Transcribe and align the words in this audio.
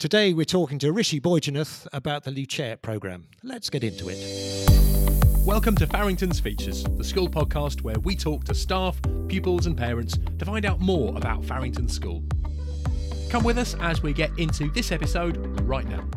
Today 0.00 0.32
we're 0.32 0.46
talking 0.46 0.78
to 0.78 0.92
Rishi 0.92 1.20
Boyjanath 1.20 1.86
about 1.92 2.24
the 2.24 2.30
Luceat 2.30 2.80
programme. 2.80 3.26
Let's 3.42 3.68
get 3.68 3.84
into 3.84 4.08
it. 4.08 4.16
Welcome 5.44 5.76
to 5.76 5.86
Farrington's 5.86 6.40
Features, 6.40 6.84
the 6.84 7.04
school 7.04 7.28
podcast 7.28 7.82
where 7.82 7.98
we 7.98 8.16
talk 8.16 8.44
to 8.44 8.54
staff, 8.54 8.98
pupils, 9.28 9.66
and 9.66 9.76
parents 9.76 10.16
to 10.38 10.44
find 10.46 10.64
out 10.64 10.80
more 10.80 11.14
about 11.18 11.44
Farrington 11.44 11.86
School. 11.86 12.24
Come 13.28 13.44
with 13.44 13.58
us 13.58 13.76
as 13.80 14.02
we 14.02 14.14
get 14.14 14.30
into 14.38 14.70
this 14.70 14.90
episode 14.90 15.36
right 15.68 15.86
now. 15.86 16.08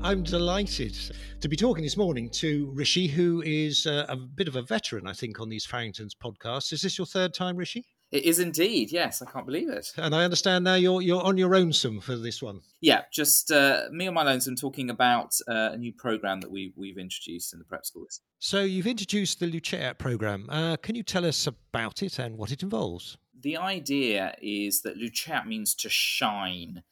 I'm 0.00 0.22
delighted 0.22 0.96
to 1.42 1.48
be 1.50 1.56
talking 1.56 1.84
this 1.84 1.98
morning 1.98 2.30
to 2.30 2.70
Rishi, 2.72 3.06
who 3.06 3.42
is 3.44 3.84
uh, 3.84 4.06
a 4.08 4.16
bit 4.16 4.48
of 4.48 4.56
a 4.56 4.62
veteran, 4.62 5.06
I 5.06 5.12
think, 5.12 5.40
on 5.40 5.50
these 5.50 5.66
Farrington's 5.66 6.14
podcasts. 6.14 6.72
Is 6.72 6.80
this 6.80 6.96
your 6.96 7.06
third 7.06 7.34
time, 7.34 7.58
Rishi? 7.58 7.84
It 8.12 8.24
is 8.24 8.38
indeed, 8.38 8.92
yes. 8.92 9.20
I 9.20 9.30
can't 9.30 9.46
believe 9.46 9.68
it. 9.68 9.92
And 9.96 10.14
I 10.14 10.22
understand 10.22 10.64
now 10.64 10.76
you're 10.76 11.02
you're 11.02 11.22
on 11.22 11.36
your 11.36 11.54
own 11.56 11.72
some 11.72 12.00
for 12.00 12.16
this 12.16 12.40
one. 12.40 12.60
Yeah, 12.80 13.02
just 13.12 13.50
uh, 13.50 13.84
me 13.90 14.06
on 14.06 14.14
my 14.14 14.22
lonesome 14.22 14.54
talking 14.54 14.90
about 14.90 15.34
uh, 15.48 15.70
a 15.72 15.76
new 15.76 15.92
program 15.92 16.40
that 16.40 16.50
we 16.50 16.72
we've 16.76 16.98
introduced 16.98 17.52
in 17.52 17.58
the 17.58 17.64
prep 17.64 17.84
schools. 17.84 18.20
So 18.38 18.62
you've 18.62 18.86
introduced 18.86 19.40
the 19.40 19.50
Luceat 19.50 19.98
program. 19.98 20.46
Uh, 20.48 20.76
can 20.76 20.94
you 20.94 21.02
tell 21.02 21.26
us 21.26 21.48
about 21.48 22.02
it 22.02 22.18
and 22.20 22.38
what 22.38 22.52
it 22.52 22.62
involves? 22.62 23.18
The 23.40 23.56
idea 23.56 24.36
is 24.40 24.82
that 24.82 24.96
Luceat 24.96 25.46
means 25.46 25.74
to 25.76 25.88
shine, 25.88 26.84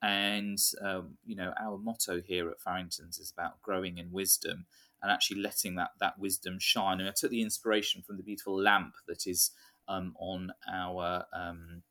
and 0.00 0.58
um, 0.82 1.18
you 1.26 1.36
know 1.36 1.52
our 1.62 1.76
motto 1.76 2.22
here 2.22 2.48
at 2.48 2.60
Farrington's 2.60 3.18
is 3.18 3.30
about 3.30 3.60
growing 3.60 3.98
in 3.98 4.10
wisdom 4.10 4.64
and 5.02 5.12
actually 5.12 5.40
letting 5.40 5.74
that 5.74 5.90
that 6.00 6.18
wisdom 6.18 6.56
shine. 6.58 7.00
And 7.00 7.08
I 7.10 7.12
took 7.14 7.30
the 7.30 7.42
inspiration 7.42 8.02
from 8.02 8.16
the 8.16 8.22
beautiful 8.22 8.58
lamp 8.58 8.94
that 9.06 9.26
is 9.26 9.50
um, 9.92 10.14
on 10.18 10.52
our 10.72 11.24
um, 11.34 11.82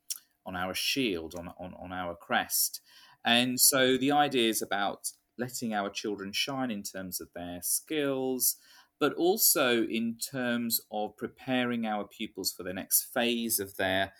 on 0.44 0.56
our 0.56 0.74
shield, 0.74 1.34
on, 1.34 1.48
on 1.58 1.74
on 1.74 1.92
our 1.92 2.14
crest. 2.14 2.80
And 3.24 3.60
so 3.60 3.96
the 3.96 4.12
idea 4.12 4.48
is 4.48 4.62
about 4.62 5.12
letting 5.38 5.72
our 5.72 5.90
children 5.90 6.32
shine 6.32 6.70
in 6.70 6.82
terms 6.82 7.20
of 7.20 7.28
their 7.34 7.60
skills, 7.62 8.56
but 8.98 9.12
also 9.14 9.84
in 9.84 10.16
terms 10.18 10.80
of 10.90 11.16
preparing 11.16 11.86
our 11.86 12.04
pupils 12.04 12.52
for 12.52 12.64
the 12.64 12.72
next 12.72 13.06
phase 13.14 13.60
of 13.60 13.76
their 13.76 14.12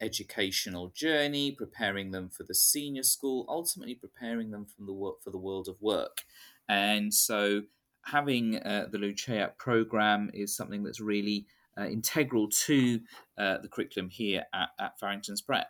educational 0.00 0.92
journey, 0.94 1.52
preparing 1.52 2.10
them 2.10 2.28
for 2.28 2.44
the 2.44 2.54
senior 2.54 3.02
school, 3.02 3.46
ultimately 3.48 3.94
preparing 3.94 4.50
them 4.50 4.66
from 4.66 4.86
the 4.86 4.92
work 4.92 5.22
for 5.22 5.30
the 5.30 5.38
world 5.38 5.68
of 5.68 5.76
work. 5.80 6.22
And 6.68 7.12
so 7.12 7.62
having 8.04 8.58
uh, 8.58 8.86
the 8.90 8.98
Luceat 8.98 9.58
program 9.58 10.30
is 10.32 10.56
something 10.56 10.82
that's 10.84 11.00
really 11.00 11.46
integral 11.86 12.48
to 12.48 13.00
uh, 13.38 13.58
the 13.58 13.68
curriculum 13.68 14.10
here 14.10 14.44
at, 14.54 14.68
at 14.78 14.98
Farrington's 14.98 15.40
Prep. 15.40 15.68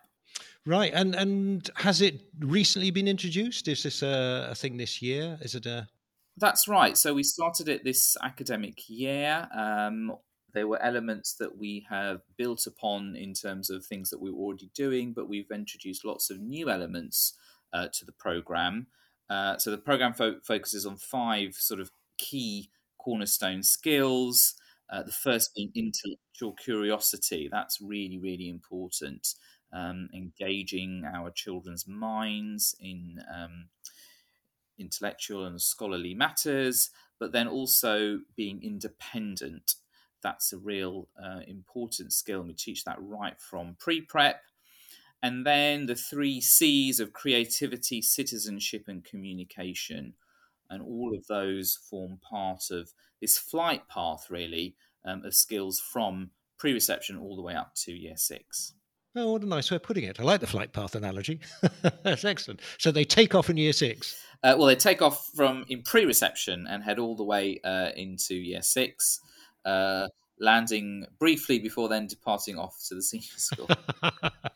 Right, 0.65 0.91
and 0.93 1.15
and 1.15 1.69
has 1.75 2.01
it 2.01 2.21
recently 2.39 2.91
been 2.91 3.07
introduced? 3.07 3.67
Is 3.67 3.83
this 3.83 4.03
a, 4.03 4.49
a 4.51 4.55
thing 4.55 4.77
this 4.77 5.01
year? 5.01 5.37
Is 5.41 5.55
it 5.55 5.65
a? 5.65 5.87
That's 6.37 6.67
right. 6.67 6.97
So 6.97 7.13
we 7.13 7.23
started 7.23 7.67
it 7.67 7.83
this 7.83 8.15
academic 8.23 8.87
year. 8.87 9.47
Um, 9.55 10.13
there 10.53 10.67
were 10.67 10.81
elements 10.81 11.33
that 11.35 11.57
we 11.57 11.85
have 11.89 12.21
built 12.37 12.67
upon 12.67 13.15
in 13.15 13.33
terms 13.33 13.69
of 13.69 13.85
things 13.85 14.09
that 14.09 14.21
we 14.21 14.31
were 14.31 14.39
already 14.39 14.69
doing, 14.73 15.13
but 15.13 15.29
we've 15.29 15.51
introduced 15.51 16.05
lots 16.05 16.29
of 16.29 16.39
new 16.39 16.69
elements 16.69 17.33
uh, 17.73 17.87
to 17.93 18.05
the 18.05 18.11
program. 18.11 18.87
Uh, 19.29 19.57
so 19.57 19.71
the 19.71 19.77
program 19.77 20.13
fo- 20.13 20.39
focuses 20.43 20.85
on 20.85 20.97
five 20.97 21.55
sort 21.55 21.79
of 21.79 21.91
key 22.17 22.69
cornerstone 22.97 23.63
skills. 23.63 24.55
Uh, 24.91 25.03
the 25.03 25.11
first 25.11 25.55
being 25.55 25.71
intellectual 25.73 26.53
curiosity. 26.53 27.47
That's 27.49 27.79
really, 27.81 28.17
really 28.17 28.49
important. 28.49 29.35
Um, 29.73 30.09
engaging 30.13 31.05
our 31.05 31.31
children's 31.31 31.87
minds 31.87 32.75
in 32.81 33.23
um, 33.33 33.69
intellectual 34.77 35.45
and 35.45 35.61
scholarly 35.61 36.13
matters, 36.13 36.89
but 37.19 37.31
then 37.31 37.47
also 37.47 38.19
being 38.35 38.61
independent. 38.63 39.75
That's 40.21 40.51
a 40.51 40.57
real 40.57 41.07
uh, 41.21 41.39
important 41.47 42.11
skill, 42.13 42.39
and 42.39 42.49
we 42.49 42.53
teach 42.53 42.83
that 42.83 42.97
right 42.99 43.39
from 43.39 43.75
pre 43.79 44.01
prep. 44.01 44.41
And 45.23 45.45
then 45.45 45.85
the 45.85 45.95
three 45.95 46.41
C's 46.41 46.99
of 46.99 47.13
creativity, 47.13 48.01
citizenship, 48.01 48.85
and 48.87 49.03
communication 49.03 50.13
and 50.69 50.81
all 50.81 51.13
of 51.15 51.27
those 51.27 51.77
form 51.89 52.17
part 52.21 52.71
of 52.71 52.91
this 53.19 53.37
flight 53.37 53.87
path, 53.87 54.27
really, 54.29 54.75
um, 55.05 55.23
of 55.25 55.33
skills 55.33 55.79
from 55.79 56.31
pre 56.57 56.73
reception 56.73 57.17
all 57.17 57.35
the 57.35 57.41
way 57.41 57.55
up 57.55 57.73
to 57.83 57.91
year 57.91 58.17
six. 58.17 58.73
Oh, 59.15 59.33
what 59.33 59.41
a 59.41 59.45
nice 59.45 59.69
way 59.69 59.75
of 59.75 59.83
putting 59.83 60.05
it. 60.05 60.19
I 60.19 60.23
like 60.23 60.39
the 60.39 60.47
flight 60.47 60.71
path 60.71 60.95
analogy. 60.95 61.41
That's 62.03 62.23
excellent. 62.23 62.61
So 62.77 62.91
they 62.91 63.03
take 63.03 63.35
off 63.35 63.49
in 63.49 63.57
year 63.57 63.73
six. 63.73 64.15
Uh, 64.43 64.55
well, 64.57 64.67
they 64.67 64.75
take 64.75 65.01
off 65.01 65.29
from 65.35 65.65
in 65.67 65.81
pre 65.81 66.05
reception 66.05 66.65
and 66.67 66.83
head 66.83 66.97
all 66.97 67.15
the 67.15 67.23
way 67.23 67.59
uh, 67.63 67.89
into 67.95 68.35
year 68.35 68.61
six. 68.61 69.19
Uh, 69.65 70.07
landing 70.41 71.05
briefly 71.19 71.59
before 71.59 71.87
then 71.87 72.07
departing 72.07 72.57
off 72.57 72.75
to 72.87 72.95
the 72.95 73.01
senior 73.01 73.27
school. 73.37 73.69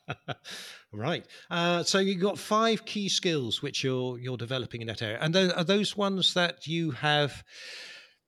right. 0.92 1.26
Uh, 1.50 1.84
so 1.84 2.00
you've 2.00 2.22
got 2.22 2.38
five 2.38 2.86
key 2.86 3.08
skills 3.08 3.62
which 3.62 3.84
you're 3.84 4.18
you're 4.18 4.38
developing 4.38 4.82
in 4.82 4.88
that 4.88 5.02
area, 5.02 5.20
and 5.22 5.36
are 5.36 5.64
those 5.64 5.96
ones 5.96 6.34
that 6.34 6.68
you 6.68 6.92
have 6.92 7.44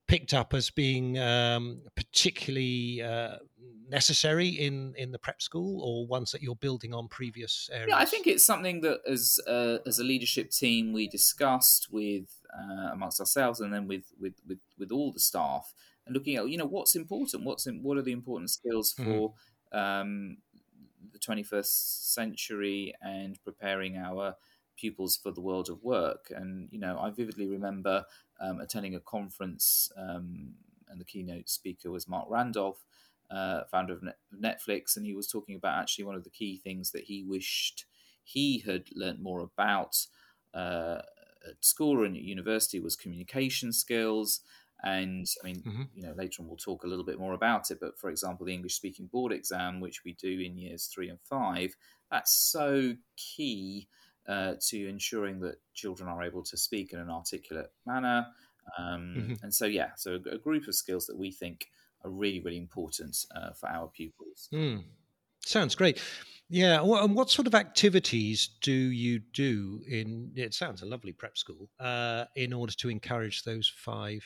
picked 0.07 0.33
up 0.33 0.53
as 0.53 0.69
being 0.69 1.17
um, 1.19 1.81
particularly 1.95 3.01
uh, 3.01 3.37
necessary 3.89 4.47
in 4.47 4.93
in 4.97 5.11
the 5.11 5.19
prep 5.19 5.41
school, 5.41 5.81
or 5.81 6.07
ones 6.07 6.31
that 6.31 6.41
you're 6.41 6.55
building 6.55 6.93
on 6.93 7.07
previous 7.07 7.69
areas? 7.71 7.89
Yeah, 7.89 7.97
I 7.97 8.05
think 8.05 8.27
it's 8.27 8.45
something 8.45 8.81
that 8.81 9.01
as 9.07 9.39
uh, 9.47 9.79
as 9.85 9.99
a 9.99 10.03
leadership 10.03 10.51
team 10.51 10.93
we 10.93 11.07
discussed 11.07 11.91
with 11.91 12.41
uh, 12.57 12.89
amongst 12.91 13.19
ourselves, 13.19 13.59
and 13.59 13.73
then 13.73 13.87
with 13.87 14.05
with 14.19 14.35
with 14.47 14.59
with 14.77 14.91
all 14.91 15.11
the 15.11 15.19
staff 15.19 15.73
and 16.07 16.15
looking 16.15 16.35
at 16.37 16.49
you 16.49 16.57
know 16.57 16.65
what's 16.65 16.95
important, 16.95 17.43
what's 17.43 17.67
in, 17.67 17.83
what 17.83 17.97
are 17.97 18.01
the 18.01 18.11
important 18.11 18.49
skills 18.49 18.93
mm-hmm. 18.93 19.11
for 19.11 19.33
mm-hmm. 19.73 19.77
um, 19.77 20.37
the 21.11 21.19
21st 21.19 22.13
century 22.13 22.93
and 23.01 23.37
preparing 23.43 23.97
our 23.97 24.35
pupils 24.77 25.17
for 25.17 25.31
the 25.31 25.41
world 25.41 25.69
of 25.69 25.83
work. 25.83 26.31
And 26.35 26.69
you 26.71 26.79
know, 26.79 26.99
I 26.99 27.09
vividly 27.09 27.47
remember 27.47 28.05
um, 28.39 28.59
attending 28.59 28.95
a 28.95 28.99
conference, 28.99 29.91
um, 29.97 30.53
and 30.89 30.99
the 31.01 31.05
keynote 31.05 31.49
speaker 31.49 31.91
was 31.91 32.07
Marc 32.07 32.27
Randolph, 32.29 32.83
uh, 33.29 33.61
founder 33.69 33.93
of 33.93 34.03
Netflix, 34.33 34.95
and 34.95 35.05
he 35.05 35.13
was 35.13 35.27
talking 35.27 35.55
about 35.55 35.79
actually 35.79 36.05
one 36.05 36.15
of 36.15 36.23
the 36.23 36.29
key 36.29 36.57
things 36.63 36.91
that 36.91 37.05
he 37.05 37.23
wished 37.23 37.85
he 38.23 38.59
had 38.59 38.85
learnt 38.95 39.21
more 39.21 39.41
about. 39.41 39.97
Uh, 40.53 41.01
at 41.47 41.63
school 41.63 42.03
and 42.03 42.17
at 42.17 42.23
university 42.23 42.79
was 42.79 42.95
communication 42.95 43.71
skills 43.71 44.41
and 44.83 45.27
I 45.41 45.47
mean, 45.47 45.63
mm-hmm. 45.63 45.83
you 45.95 46.03
know, 46.03 46.13
later 46.13 46.41
on 46.41 46.47
we'll 46.47 46.57
talk 46.57 46.83
a 46.83 46.87
little 46.87 47.05
bit 47.05 47.19
more 47.19 47.33
about 47.33 47.71
it. 47.71 47.79
But 47.79 47.97
for 47.97 48.09
example, 48.09 48.45
the 48.45 48.53
English 48.53 48.75
speaking 48.75 49.07
board 49.07 49.31
exam, 49.31 49.79
which 49.79 50.03
we 50.03 50.13
do 50.13 50.39
in 50.39 50.57
years 50.57 50.85
three 50.85 51.09
and 51.09 51.19
five, 51.21 51.75
that's 52.11 52.33
so 52.33 52.93
key 53.15 53.87
uh, 54.27 54.53
to 54.69 54.87
ensuring 54.87 55.39
that 55.41 55.55
children 55.73 56.09
are 56.09 56.23
able 56.23 56.43
to 56.43 56.57
speak 56.57 56.93
in 56.93 56.99
an 56.99 57.09
articulate 57.09 57.71
manner. 57.85 58.25
Um, 58.77 59.15
mm-hmm. 59.17 59.33
And 59.43 59.53
so, 59.53 59.65
yeah, 59.65 59.91
so 59.95 60.19
a, 60.25 60.35
a, 60.35 60.37
group 60.37 60.67
of 60.67 60.75
skills 60.75 61.05
that 61.07 61.17
we 61.17 61.31
think 61.31 61.67
are 62.03 62.09
really, 62.09 62.41
really 62.41 62.57
important 62.57 63.17
uh, 63.33 63.51
for 63.53 63.69
our 63.69 63.87
pupils. 63.87 64.49
Mm. 64.53 64.83
Sounds 65.45 65.75
great. 65.75 66.01
Yeah, 66.49 66.81
and 66.81 67.15
what 67.15 67.29
sort 67.29 67.47
of 67.47 67.55
activities 67.55 68.49
do 68.61 68.73
you 68.73 69.19
do 69.33 69.81
in? 69.87 70.31
It 70.35 70.53
sounds 70.53 70.81
a 70.81 70.85
lovely 70.85 71.11
prep 71.11 71.37
school 71.37 71.69
uh, 71.79 72.25
in 72.35 72.53
order 72.53 72.73
to 72.73 72.89
encourage 72.89 73.43
those 73.43 73.71
five 73.75 74.23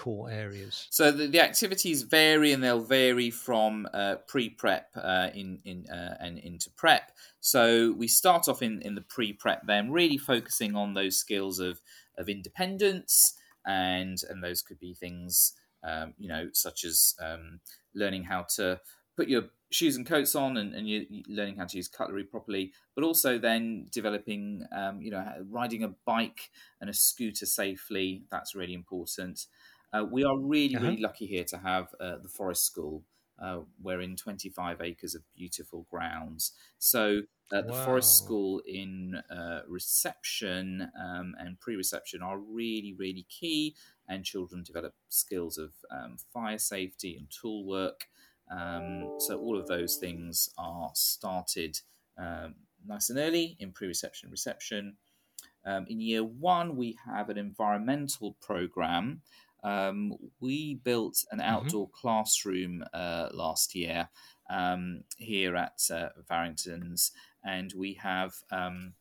core 0.00 0.30
areas? 0.30 0.86
So 0.90 1.12
the, 1.12 1.26
the 1.26 1.40
activities 1.40 2.02
vary, 2.02 2.52
and 2.52 2.62
they'll 2.62 2.80
vary 2.80 3.30
from 3.30 3.86
uh, 3.92 4.16
pre-prep 4.26 4.88
uh, 4.96 5.28
in 5.34 5.60
in 5.64 5.86
uh, 5.90 6.16
and 6.20 6.38
into 6.38 6.70
prep. 6.70 7.12
So 7.40 7.92
we 7.92 8.08
start 8.08 8.48
off 8.48 8.62
in 8.62 8.80
in 8.82 8.94
the 8.94 9.02
pre-prep, 9.02 9.66
then 9.66 9.90
really 9.90 10.18
focusing 10.18 10.74
on 10.74 10.94
those 10.94 11.16
skills 11.16 11.58
of 11.58 11.80
of 12.16 12.28
independence, 12.28 13.34
and 13.66 14.18
and 14.28 14.42
those 14.42 14.62
could 14.62 14.78
be 14.78 14.94
things 14.94 15.52
um, 15.84 16.14
you 16.18 16.28
know 16.28 16.48
such 16.52 16.84
as 16.84 17.14
um, 17.22 17.60
learning 17.94 18.24
how 18.24 18.46
to 18.56 18.80
put 19.16 19.28
your 19.28 19.44
shoes 19.70 19.96
and 19.96 20.06
coats 20.06 20.34
on 20.34 20.56
and, 20.56 20.74
and 20.74 20.88
you're 20.88 21.04
learning 21.28 21.56
how 21.56 21.64
to 21.64 21.76
use 21.76 21.88
cutlery 21.88 22.24
properly 22.24 22.72
but 22.94 23.04
also 23.04 23.38
then 23.38 23.86
developing 23.92 24.64
um, 24.74 25.00
you 25.00 25.10
know 25.10 25.24
riding 25.48 25.84
a 25.84 25.94
bike 26.04 26.50
and 26.80 26.90
a 26.90 26.94
scooter 26.94 27.46
safely 27.46 28.24
that's 28.30 28.54
really 28.54 28.74
important 28.74 29.46
uh, 29.92 30.04
we 30.04 30.24
are 30.24 30.38
really, 30.38 30.76
uh-huh. 30.76 30.86
really 30.86 31.00
lucky 31.00 31.26
here 31.26 31.44
to 31.44 31.58
have 31.58 31.88
uh, 32.00 32.16
the 32.22 32.28
Forest 32.28 32.64
School. 32.64 33.04
Uh, 33.40 33.60
we're 33.82 34.02
in 34.02 34.16
25 34.16 34.80
acres 34.82 35.14
of 35.14 35.22
beautiful 35.34 35.86
grounds. 35.90 36.52
So 36.78 37.22
uh, 37.52 37.62
the 37.62 37.72
wow. 37.72 37.84
Forest 37.84 38.18
School 38.18 38.60
in 38.66 39.22
uh, 39.30 39.60
reception 39.66 40.90
um, 41.00 41.34
and 41.38 41.58
pre-reception 41.58 42.22
are 42.22 42.38
really, 42.38 42.94
really 42.98 43.26
key, 43.28 43.74
and 44.08 44.24
children 44.24 44.62
develop 44.62 44.94
skills 45.08 45.58
of 45.58 45.72
um, 45.90 46.16
fire 46.32 46.58
safety 46.58 47.16
and 47.16 47.28
tool 47.30 47.66
work. 47.66 48.06
Um, 48.50 49.16
so 49.18 49.38
all 49.38 49.58
of 49.58 49.68
those 49.68 49.96
things 49.96 50.50
are 50.58 50.90
started 50.94 51.78
um, 52.18 52.56
nice 52.86 53.10
and 53.10 53.18
early 53.18 53.56
in 53.58 53.72
pre-reception 53.72 54.30
reception. 54.30 54.96
Um, 55.64 55.86
in 55.88 56.00
year 56.00 56.24
one, 56.24 56.76
we 56.76 56.96
have 57.04 57.28
an 57.28 57.38
environmental 57.38 58.36
program. 58.40 59.22
Um, 59.62 60.14
we 60.40 60.74
built 60.74 61.24
an 61.30 61.38
Mm-hmm. 61.38 61.54
outdoor 61.54 61.88
classroom 61.90 62.84
uh, 62.92 63.28
last 63.32 63.74
year 63.74 64.08
um, 64.48 65.04
here 65.16 65.56
at 65.56 65.80
uh, 65.92 66.08
Farrington's, 66.26 67.12
and 67.44 67.72
we 67.76 67.94
have 67.94 68.34
um, 68.50 68.94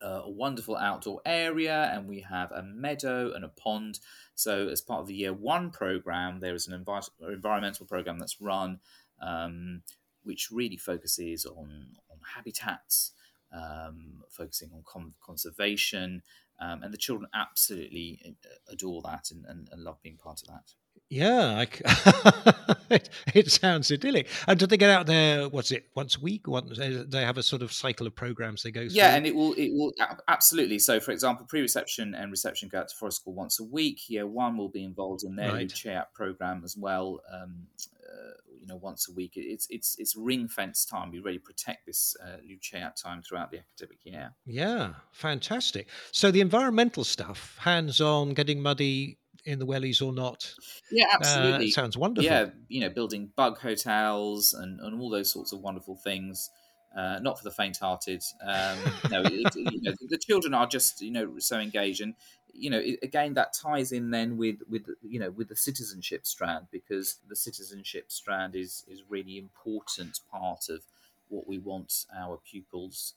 a 0.00 0.28
wonderful 0.30 0.76
outdoor 0.76 1.20
area, 1.24 1.90
and 1.92 2.08
we 2.08 2.20
have 2.20 2.50
a 2.52 2.62
meadow 2.62 3.32
and 3.32 3.44
a 3.44 3.48
pond. 3.48 4.00
So, 4.34 4.68
as 4.68 4.80
part 4.80 5.00
of 5.00 5.06
the 5.06 5.14
year 5.14 5.32
one 5.32 5.70
program, 5.70 6.40
there 6.40 6.54
is 6.54 6.66
an 6.66 6.84
envi- 6.84 7.08
environmental 7.20 7.86
program 7.86 8.18
that's 8.18 8.40
run, 8.40 8.80
um, 9.20 9.82
which 10.24 10.50
really 10.50 10.76
focuses 10.76 11.46
on 11.46 11.96
on 12.10 12.18
habitats, 12.34 13.12
um, 13.52 14.22
focusing 14.30 14.70
on 14.74 14.82
con- 14.84 15.14
conservation, 15.20 16.22
um, 16.60 16.82
and 16.82 16.92
the 16.92 16.98
children 16.98 17.28
absolutely 17.34 18.36
adore 18.68 19.02
that 19.02 19.30
and, 19.30 19.44
and, 19.46 19.68
and 19.72 19.82
love 19.82 20.00
being 20.02 20.16
part 20.16 20.42
of 20.42 20.48
that. 20.48 20.72
Yeah, 21.08 21.58
I 21.58 21.66
c 21.66 21.82
it, 22.90 23.10
it 23.34 23.50
sounds 23.50 23.92
idyllic. 23.92 24.28
And 24.48 24.58
do 24.58 24.66
they 24.66 24.78
get 24.78 24.88
out 24.88 25.04
there? 25.04 25.46
What's 25.46 25.70
it? 25.70 25.84
Once 25.94 26.16
a 26.16 26.20
week? 26.20 26.48
Once 26.48 26.78
they 26.78 27.22
have 27.22 27.36
a 27.36 27.42
sort 27.42 27.60
of 27.60 27.70
cycle 27.70 28.06
of 28.06 28.14
programs 28.14 28.62
they 28.62 28.70
go 28.70 28.80
through. 28.88 28.96
Yeah, 28.96 29.14
and 29.14 29.26
it 29.26 29.34
will 29.34 29.52
it 29.54 29.72
will 29.74 29.92
absolutely. 30.26 30.78
So, 30.78 31.00
for 31.00 31.10
example, 31.10 31.44
pre-reception 31.46 32.14
and 32.14 32.30
reception 32.30 32.70
go 32.70 32.78
out 32.78 32.88
to 32.88 32.96
Forest 32.96 33.18
School 33.18 33.34
once 33.34 33.60
a 33.60 33.64
week. 33.64 34.08
Year 34.08 34.26
one 34.26 34.56
will 34.56 34.70
be 34.70 34.84
involved 34.84 35.22
in 35.22 35.36
their 35.36 35.52
Right. 35.52 35.68
Luceat 35.68 36.06
program 36.14 36.62
as 36.64 36.78
well. 36.78 37.20
Um, 37.30 37.66
uh, 37.76 38.32
you 38.62 38.68
know, 38.68 38.76
once 38.76 39.08
a 39.08 39.12
week. 39.12 39.32
It's 39.34 39.66
it's 39.70 39.96
it's 39.98 40.14
ring 40.16 40.46
fence 40.48 40.84
time. 40.84 41.10
We 41.10 41.18
really 41.18 41.40
protect 41.40 41.84
this 41.84 42.14
uh, 42.24 42.36
Luceat 42.48 42.94
time 42.94 43.20
throughout 43.22 43.50
the 43.50 43.58
academic 43.58 43.98
year. 44.04 44.34
Yeah, 44.46 44.94
fantastic. 45.10 45.88
So 46.12 46.30
the 46.30 46.40
environmental 46.40 47.02
stuff, 47.02 47.56
hands-on, 47.60 48.34
getting 48.34 48.62
muddy 48.62 49.18
in 49.44 49.58
the 49.58 49.66
wellies 49.66 50.00
or 50.00 50.12
not, 50.12 50.54
Yeah, 50.92 51.06
uh, 51.06 51.16
absolutely. 51.18 51.70
sounds 51.72 51.96
wonderful. 51.98 52.30
yeah, 52.30 52.50
you 52.68 52.80
know, 52.80 52.88
building 52.90 53.32
bug 53.36 53.58
hotels 53.58 54.54
and, 54.54 54.78
and 54.78 55.00
all 55.00 55.10
those 55.10 55.32
sorts 55.32 55.52
of 55.52 55.58
wonderful 55.60 55.96
things. 55.96 56.48
Uh, 56.96 57.18
not 57.20 57.38
for 57.38 57.44
the 57.44 57.50
faint-hearted. 57.50 58.22
Um, 58.46 58.78
no, 59.10 59.22
it, 59.22 59.32
it- 59.32 59.56
you 59.56 59.80
know, 59.82 59.92
the 60.08 60.18
children 60.18 60.52
are 60.54 60.66
just 60.66 61.00
you 61.00 61.10
know 61.10 61.34
so 61.38 61.58
engaged, 61.58 62.02
and 62.02 62.14
you 62.52 62.70
know, 62.70 62.78
it, 62.78 62.98
again, 63.02 63.34
that 63.34 63.54
ties 63.54 63.92
in 63.92 64.10
then 64.10 64.36
with 64.36 64.56
with 64.68 64.86
you 65.02 65.18
know 65.18 65.30
with 65.30 65.48
the 65.48 65.56
citizenship 65.56 66.26
strand 66.26 66.66
because 66.70 67.16
the 67.28 67.36
citizenship 67.36 68.10
strand 68.12 68.54
is 68.54 68.84
is 68.88 69.02
really 69.08 69.38
important 69.38 70.20
part 70.30 70.68
of 70.68 70.82
what 71.28 71.46
we 71.46 71.58
want 71.58 72.06
our 72.16 72.38
pupils 72.48 73.14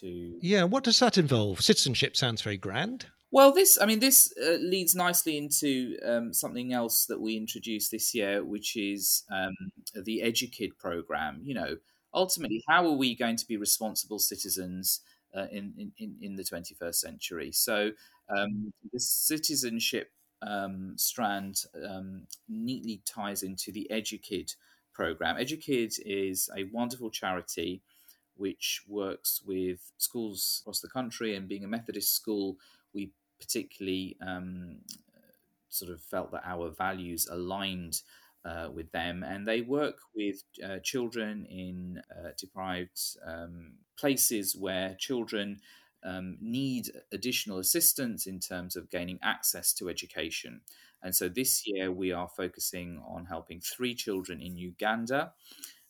to 0.00 0.38
Yeah, 0.40 0.64
what 0.64 0.84
does 0.84 0.98
that 1.00 1.18
involve? 1.18 1.60
Citizenship 1.60 2.16
sounds 2.16 2.42
very 2.42 2.56
grand. 2.56 3.06
well, 3.30 3.52
this, 3.52 3.78
I 3.80 3.86
mean, 3.86 4.00
this 4.00 4.32
uh, 4.42 4.56
leads 4.60 4.94
nicely 4.94 5.36
into 5.36 5.98
um, 6.04 6.32
something 6.32 6.72
else 6.72 7.06
that 7.06 7.20
we 7.20 7.36
introduced 7.36 7.90
this 7.90 8.14
year, 8.14 8.44
which 8.44 8.76
is 8.76 9.24
um, 9.30 9.54
the 9.94 10.22
EduKid 10.24 10.78
program. 10.78 11.40
You 11.42 11.54
know, 11.54 11.76
ultimately, 12.14 12.62
how 12.68 12.86
are 12.86 12.96
we 12.96 13.14
going 13.14 13.36
to 13.36 13.46
be 13.46 13.56
responsible 13.56 14.18
citizens 14.18 15.00
uh, 15.36 15.46
in, 15.50 15.92
in, 15.98 16.16
in 16.20 16.36
the 16.36 16.42
21st 16.42 16.94
century? 16.94 17.52
So, 17.52 17.90
um, 18.28 18.72
the 18.92 19.00
citizenship 19.00 20.10
um, 20.42 20.94
strand 20.96 21.64
um, 21.88 22.26
neatly 22.48 23.02
ties 23.04 23.42
into 23.42 23.72
the 23.72 23.88
EduKid 23.90 24.54
program. 24.92 25.36
EduKid 25.36 25.98
is 26.04 26.48
a 26.56 26.64
wonderful 26.64 27.10
charity 27.10 27.82
which 28.36 28.82
works 28.86 29.42
with 29.44 29.92
schools 29.98 30.60
across 30.62 30.80
the 30.80 30.88
country, 30.88 31.34
and 31.34 31.48
being 31.48 31.64
a 31.64 31.68
Methodist 31.68 32.14
school, 32.14 32.56
we 32.94 33.10
particularly 33.40 34.16
um, 34.24 34.76
sort 35.68 35.90
of 35.90 36.00
felt 36.00 36.30
that 36.32 36.42
our 36.44 36.70
values 36.70 37.26
aligned 37.30 38.02
uh, 38.44 38.68
with 38.72 38.90
them, 38.92 39.22
and 39.22 39.46
they 39.46 39.60
work 39.60 39.98
with 40.14 40.42
uh, 40.64 40.78
children 40.82 41.46
in 41.46 42.02
uh, 42.10 42.30
deprived 42.38 43.00
um, 43.26 43.72
places 43.98 44.56
where 44.56 44.94
children 44.98 45.58
um, 46.04 46.38
need 46.40 46.90
additional 47.12 47.58
assistance 47.58 48.26
in 48.26 48.38
terms 48.40 48.76
of 48.76 48.90
gaining 48.90 49.18
access 49.22 49.72
to 49.74 49.88
education. 49.88 50.60
And 51.02 51.14
so 51.14 51.28
this 51.28 51.62
year 51.66 51.92
we 51.92 52.12
are 52.12 52.28
focusing 52.28 53.02
on 53.06 53.26
helping 53.26 53.60
three 53.60 53.94
children 53.94 54.40
in 54.40 54.56
Uganda. 54.56 55.32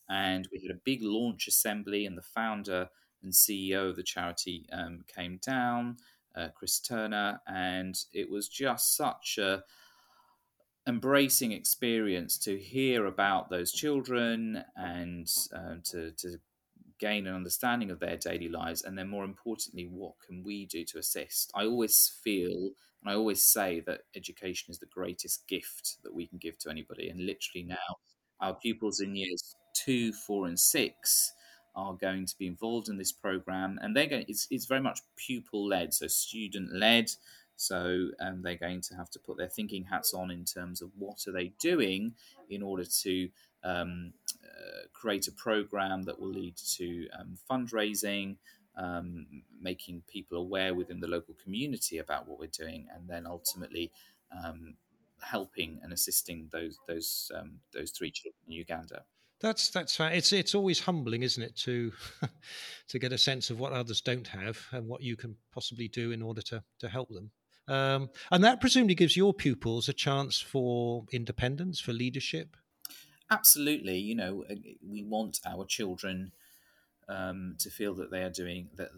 And 0.09 0.47
we 0.51 0.61
had 0.61 0.75
a 0.75 0.79
big 0.83 1.01
launch 1.03 1.47
assembly, 1.47 2.05
and 2.05 2.17
the 2.17 2.23
founder 2.23 2.89
and 3.21 3.31
CEO 3.31 3.89
of 3.89 3.95
the 3.95 4.03
charity 4.03 4.65
um, 4.71 5.03
came 5.07 5.39
down, 5.45 5.97
uh, 6.35 6.47
Chris 6.55 6.79
Turner, 6.79 7.41
and 7.47 7.95
it 8.13 8.29
was 8.29 8.47
just 8.47 8.95
such 8.95 9.37
a 9.37 9.63
embracing 10.87 11.51
experience 11.51 12.37
to 12.37 12.57
hear 12.57 13.05
about 13.05 13.49
those 13.49 13.71
children 13.71 14.63
and 14.75 15.29
um, 15.53 15.81
to, 15.85 16.11
to 16.11 16.37
gain 16.99 17.27
an 17.27 17.35
understanding 17.35 17.91
of 17.91 17.99
their 17.99 18.17
daily 18.17 18.49
lives 18.49 18.83
and 18.83 18.97
then 18.97 19.07
more 19.07 19.23
importantly 19.23 19.87
what 19.89 20.13
can 20.25 20.43
we 20.43 20.65
do 20.65 20.83
to 20.85 20.97
assist? 20.97 21.51
I 21.55 21.65
always 21.65 22.11
feel 22.23 22.71
and 23.01 23.11
i 23.11 23.15
always 23.15 23.43
say 23.43 23.81
that 23.81 24.01
education 24.15 24.71
is 24.71 24.79
the 24.79 24.85
greatest 24.85 25.47
gift 25.47 25.97
that 26.03 26.13
we 26.13 26.27
can 26.27 26.37
give 26.37 26.57
to 26.59 26.69
anybody 26.69 27.09
and 27.09 27.19
literally 27.19 27.63
now 27.63 27.97
our 28.41 28.53
pupils 28.53 28.99
in 28.99 29.15
years 29.15 29.55
two 29.73 30.11
four 30.11 30.47
and 30.47 30.59
six 30.59 31.33
are 31.75 31.93
going 31.93 32.25
to 32.25 32.37
be 32.37 32.47
involved 32.47 32.89
in 32.89 32.97
this 32.97 33.11
program 33.11 33.79
and 33.81 33.95
they're 33.95 34.07
going 34.07 34.25
it's, 34.27 34.47
it's 34.49 34.65
very 34.65 34.81
much 34.81 34.99
pupil 35.15 35.67
led 35.67 35.93
so 35.93 36.07
student 36.07 36.73
led 36.73 37.09
so 37.59 38.07
um, 38.21 38.41
they're 38.41 38.55
going 38.55 38.79
to 38.79 38.95
have 38.95 39.09
to 39.09 39.19
put 39.19 39.37
their 39.37 39.49
thinking 39.49 39.83
hats 39.83 40.13
on 40.13 40.31
in 40.31 40.45
terms 40.45 40.81
of 40.81 40.91
what 40.97 41.27
are 41.27 41.33
they 41.33 41.51
doing 41.59 42.13
in 42.49 42.63
order 42.63 42.85
to 42.85 43.29
um, 43.65 44.13
uh, 44.45 44.87
create 44.93 45.27
a 45.27 45.33
program 45.33 46.03
that 46.03 46.17
will 46.17 46.29
lead 46.29 46.55
to 46.55 47.09
um, 47.19 47.37
fundraising, 47.51 48.37
um, 48.77 49.25
making 49.61 50.01
people 50.07 50.37
aware 50.37 50.73
within 50.73 51.01
the 51.01 51.07
local 51.07 51.35
community 51.43 51.97
about 51.97 52.29
what 52.29 52.39
we're 52.39 52.47
doing, 52.47 52.87
and 52.95 53.09
then 53.09 53.27
ultimately 53.27 53.91
um, 54.31 54.75
helping 55.21 55.81
and 55.83 55.91
assisting 55.91 56.47
those 56.53 56.77
those 56.87 57.29
um, 57.35 57.59
those 57.73 57.91
three 57.91 58.09
children 58.09 58.39
in 58.47 58.53
Uganda. 58.53 59.03
That's 59.41 59.69
that's 59.69 59.99
it's 59.99 60.31
it's 60.31 60.55
always 60.55 60.79
humbling, 60.79 61.23
isn't 61.23 61.43
it, 61.43 61.57
to 61.57 61.91
to 62.87 62.99
get 62.99 63.11
a 63.11 63.17
sense 63.17 63.49
of 63.49 63.59
what 63.59 63.73
others 63.73 63.99
don't 63.99 64.27
have 64.27 64.65
and 64.71 64.87
what 64.87 65.01
you 65.01 65.17
can 65.17 65.35
possibly 65.53 65.89
do 65.89 66.11
in 66.11 66.21
order 66.21 66.41
to 66.43 66.63
to 66.79 66.87
help 66.87 67.09
them. 67.09 67.31
Um, 67.69 68.09
and 68.31 68.43
that 68.43 68.59
presumably 68.59 68.95
gives 68.95 69.15
your 69.15 69.33
pupils 69.33 69.87
a 69.87 69.93
chance 69.93 70.41
for 70.41 71.05
independence, 71.11 71.79
for 71.79 71.93
leadership. 71.93 72.57
Absolutely, 73.29 73.99
you 73.99 74.15
know, 74.15 74.43
uh, 74.49 74.55
we 74.81 75.03
want 75.03 75.39
our 75.45 75.65
children 75.65 76.31
um, 77.07 77.55
to 77.59 77.69
feel 77.69 77.93
that 77.95 78.09
they 78.09 78.23
are 78.23 78.31
doing 78.31 78.69
that 78.75 78.89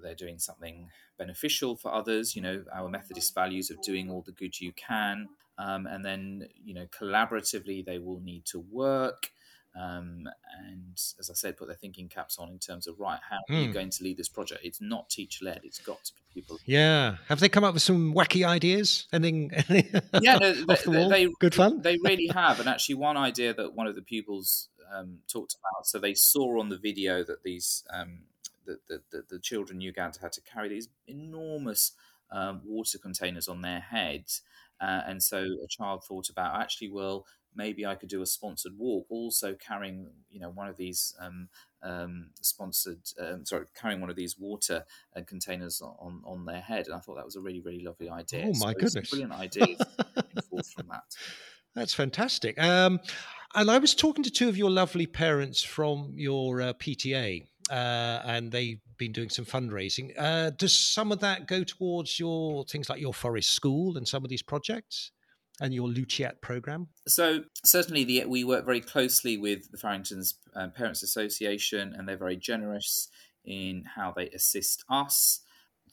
they're 0.00 0.14
doing 0.14 0.38
something 0.38 0.88
beneficial 1.18 1.76
for 1.76 1.92
others. 1.92 2.36
You 2.36 2.42
know, 2.42 2.64
our 2.72 2.88
Methodist 2.88 3.34
values 3.34 3.70
of 3.70 3.82
doing 3.82 4.08
all 4.08 4.22
the 4.22 4.32
good 4.32 4.60
you 4.60 4.72
can, 4.72 5.28
um, 5.58 5.86
and 5.86 6.04
then 6.04 6.46
you 6.64 6.72
know, 6.72 6.86
collaboratively 6.86 7.84
they 7.84 7.98
will 7.98 8.20
need 8.20 8.44
to 8.46 8.60
work. 8.60 9.32
Um, 9.78 10.28
and 10.58 10.94
as 11.18 11.30
I 11.30 11.34
said, 11.34 11.56
put 11.56 11.68
their 11.68 11.76
thinking 11.76 12.08
caps 12.08 12.38
on 12.38 12.48
in 12.48 12.58
terms 12.58 12.86
of 12.88 12.98
right, 12.98 13.20
how 13.28 13.38
are 13.48 13.60
you 13.60 13.66
Hmm. 13.68 13.72
going 13.72 13.90
to 13.90 14.02
lead 14.04 14.16
this 14.16 14.28
project? 14.28 14.62
It's 14.64 14.80
not 14.80 15.08
teacher 15.08 15.44
led; 15.44 15.60
it's 15.62 15.78
got 15.78 16.02
to 16.04 16.12
be 16.14 16.20
people. 16.40 16.58
Yeah. 16.66 17.16
Have 17.28 17.38
they 17.40 17.48
come 17.48 17.62
up 17.62 17.74
with 17.74 17.82
some 17.84 18.12
wacky 18.12 18.44
ideas? 18.46 19.06
Anything? 19.12 19.50
Yeah, 20.20 20.36
no, 20.38 20.52
the 20.54 20.76
they- 20.84 20.98
wall? 20.98 21.08
they- 21.08 21.28
Good 21.38 21.54
fun. 21.54 21.82
They 21.82 21.98
really 22.04 22.26
have, 22.28 22.58
and 22.58 22.68
actually, 22.68 22.96
one 22.96 23.16
idea 23.16 23.54
that 23.54 23.74
one 23.74 23.86
of 23.86 23.94
the 23.94 24.02
pupils 24.02 24.68
um, 24.92 25.18
talked 25.28 25.54
about. 25.54 25.86
So 25.86 25.98
they 26.00 26.14
saw 26.14 26.58
on 26.60 26.68
the 26.68 26.76
video 26.78 27.22
that 27.22 27.44
these 27.44 27.84
um, 27.90 28.22
the, 28.66 28.78
the, 28.88 29.02
the, 29.12 29.22
the 29.30 29.38
children 29.38 29.76
in 29.78 29.82
Uganda 29.82 30.18
had 30.20 30.32
to 30.32 30.40
carry 30.40 30.68
these 30.68 30.88
enormous 31.06 31.92
um, 32.32 32.60
water 32.64 32.98
containers 32.98 33.46
on 33.48 33.62
their 33.62 33.80
heads, 33.80 34.42
uh, 34.80 35.02
and 35.06 35.22
so 35.22 35.38
a 35.64 35.68
child 35.68 36.02
thought 36.04 36.28
about 36.28 36.60
actually, 36.60 36.90
well, 36.90 37.24
maybe 37.54 37.84
I 37.86 37.94
could 37.94 38.08
do 38.08 38.22
a 38.22 38.26
sponsored 38.26 38.78
walk, 38.78 39.06
also 39.08 39.54
carrying 39.54 40.08
you 40.30 40.40
know 40.40 40.50
one 40.50 40.68
of 40.68 40.76
these. 40.76 41.14
Um, 41.20 41.48
um, 41.82 42.28
sponsored, 42.42 42.98
um, 43.18 43.46
sorry, 43.46 43.64
carrying 43.74 44.02
one 44.02 44.10
of 44.10 44.16
these 44.16 44.38
water 44.38 44.84
uh, 45.16 45.22
containers 45.26 45.80
on 45.80 46.20
on 46.26 46.44
their 46.44 46.60
head, 46.60 46.84
and 46.86 46.94
I 46.94 46.98
thought 46.98 47.14
that 47.16 47.24
was 47.24 47.36
a 47.36 47.40
really 47.40 47.60
really 47.60 47.82
lovely 47.82 48.10
idea. 48.10 48.44
Oh, 48.44 48.58
my 48.58 48.74
So 48.74 48.80
goodness. 48.80 49.08
brilliant 49.08 49.32
idea 49.32 49.76
forth 50.50 50.70
from 50.72 50.88
that. 50.88 51.04
That's 51.74 51.94
fantastic. 51.94 52.60
Um, 52.60 53.00
and 53.54 53.70
I 53.70 53.78
was 53.78 53.94
talking 53.94 54.24
to 54.24 54.30
two 54.30 54.48
of 54.48 54.56
your 54.56 54.70
lovely 54.70 55.06
parents 55.06 55.62
from 55.62 56.12
your 56.16 56.60
uh, 56.60 56.72
PTA, 56.74 57.46
uh, 57.70 57.74
and 58.24 58.50
they've 58.52 58.80
been 58.96 59.12
doing 59.12 59.30
some 59.30 59.44
fundraising. 59.44 60.12
Uh, 60.18 60.50
does 60.50 60.78
some 60.78 61.12
of 61.12 61.20
that 61.20 61.46
go 61.48 61.64
towards 61.64 62.18
your 62.18 62.64
things 62.64 62.88
like 62.88 63.00
your 63.00 63.14
forest 63.14 63.50
school 63.50 63.96
and 63.96 64.06
some 64.06 64.22
of 64.24 64.30
these 64.30 64.42
projects 64.42 65.12
and 65.60 65.74
your 65.74 65.88
Luceat 65.88 66.40
program? 66.40 66.88
So 67.06 67.44
certainly, 67.64 68.04
the, 68.04 68.24
we 68.24 68.44
work 68.44 68.64
very 68.64 68.80
closely 68.80 69.36
with 69.36 69.70
the 69.70 69.78
Farrington's 69.78 70.34
um, 70.54 70.72
Parents 70.72 71.02
Association, 71.02 71.94
and 71.96 72.08
they're 72.08 72.16
very 72.16 72.36
generous 72.36 73.08
in 73.44 73.84
how 73.96 74.12
they 74.16 74.28
assist 74.30 74.84
us. 74.88 75.40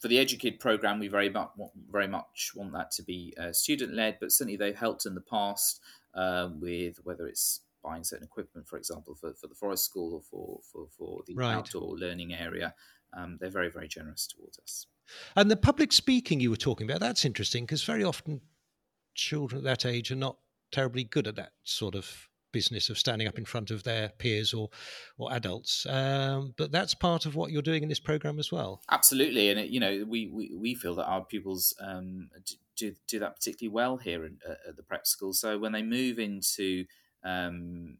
For 0.00 0.08
the 0.08 0.16
EduKid 0.16 0.60
program, 0.60 1.00
we 1.00 1.08
very 1.08 1.28
much 1.28 1.50
want, 1.56 1.72
very 1.90 2.06
much 2.06 2.52
want 2.54 2.72
that 2.72 2.90
to 2.92 3.02
be 3.02 3.34
uh, 3.40 3.52
student 3.52 3.94
led, 3.94 4.18
but 4.20 4.32
certainly 4.32 4.56
they've 4.56 4.76
helped 4.76 5.06
in 5.06 5.14
the 5.14 5.20
past 5.20 5.80
uh, 6.14 6.48
with 6.60 6.98
whether 7.02 7.26
it's 7.26 7.60
buying 7.82 8.04
certain 8.04 8.24
equipment, 8.24 8.68
for 8.68 8.76
example, 8.76 9.14
for, 9.14 9.32
for 9.34 9.46
the 9.46 9.54
forest 9.54 9.84
school 9.84 10.14
or 10.14 10.22
for, 10.22 10.60
for, 10.70 10.86
for 10.96 11.22
the 11.26 11.34
right. 11.34 11.54
outdoor 11.54 11.96
learning 11.96 12.34
area. 12.34 12.74
Um, 13.16 13.38
they're 13.40 13.50
very, 13.50 13.70
very 13.70 13.88
generous 13.88 14.26
towards 14.26 14.58
us. 14.58 14.86
And 15.36 15.50
the 15.50 15.56
public 15.56 15.92
speaking 15.92 16.40
you 16.40 16.50
were 16.50 16.56
talking 16.56 16.88
about, 16.88 17.00
that's 17.00 17.24
interesting 17.24 17.64
because 17.64 17.82
very 17.82 18.04
often 18.04 18.40
children 19.18 19.58
at 19.58 19.64
that 19.64 19.84
age 19.84 20.10
are 20.10 20.16
not 20.16 20.38
terribly 20.72 21.04
good 21.04 21.26
at 21.26 21.36
that 21.36 21.52
sort 21.64 21.94
of 21.94 22.28
business 22.52 22.88
of 22.88 22.98
standing 22.98 23.28
up 23.28 23.36
in 23.36 23.44
front 23.44 23.70
of 23.70 23.82
their 23.82 24.08
peers 24.08 24.54
or 24.54 24.70
or 25.18 25.32
adults. 25.32 25.84
Um, 25.86 26.54
but 26.56 26.72
that's 26.72 26.94
part 26.94 27.26
of 27.26 27.34
what 27.34 27.50
you're 27.50 27.60
doing 27.60 27.82
in 27.82 27.88
this 27.88 28.00
program 28.00 28.38
as 28.38 28.50
well. 28.50 28.80
Absolutely, 28.90 29.50
and 29.50 29.60
it, 29.60 29.68
you 29.68 29.80
know 29.80 30.04
we, 30.08 30.28
we, 30.28 30.54
we 30.56 30.74
feel 30.74 30.94
that 30.94 31.06
our 31.06 31.24
pupils 31.24 31.74
um, 31.80 32.30
do 32.76 32.94
do 33.06 33.18
that 33.18 33.36
particularly 33.36 33.74
well 33.74 33.96
here 33.98 34.24
in, 34.24 34.38
uh, 34.48 34.54
at 34.68 34.76
the 34.76 34.82
prep 34.82 35.06
school. 35.06 35.34
So 35.34 35.58
when 35.58 35.72
they 35.72 35.82
move 35.82 36.18
into 36.18 36.84
um, 37.24 37.98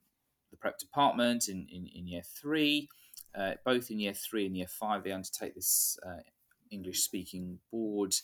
the 0.51 0.57
prep 0.57 0.79
department 0.79 1.49
in, 1.49 1.67
in, 1.71 1.87
in 1.95 2.07
year 2.07 2.23
three, 2.41 2.89
uh, 3.35 3.55
both 3.65 3.91
in 3.91 3.99
year 3.99 4.15
three 4.15 4.47
and 4.47 4.57
year 4.57 4.69
five, 4.69 5.05
they 5.05 5.13
undertake 5.13 5.55
this 5.55 5.99
uh, 6.07 6.23
English 6.71 7.01
speaking 7.01 7.59
board 7.71 8.15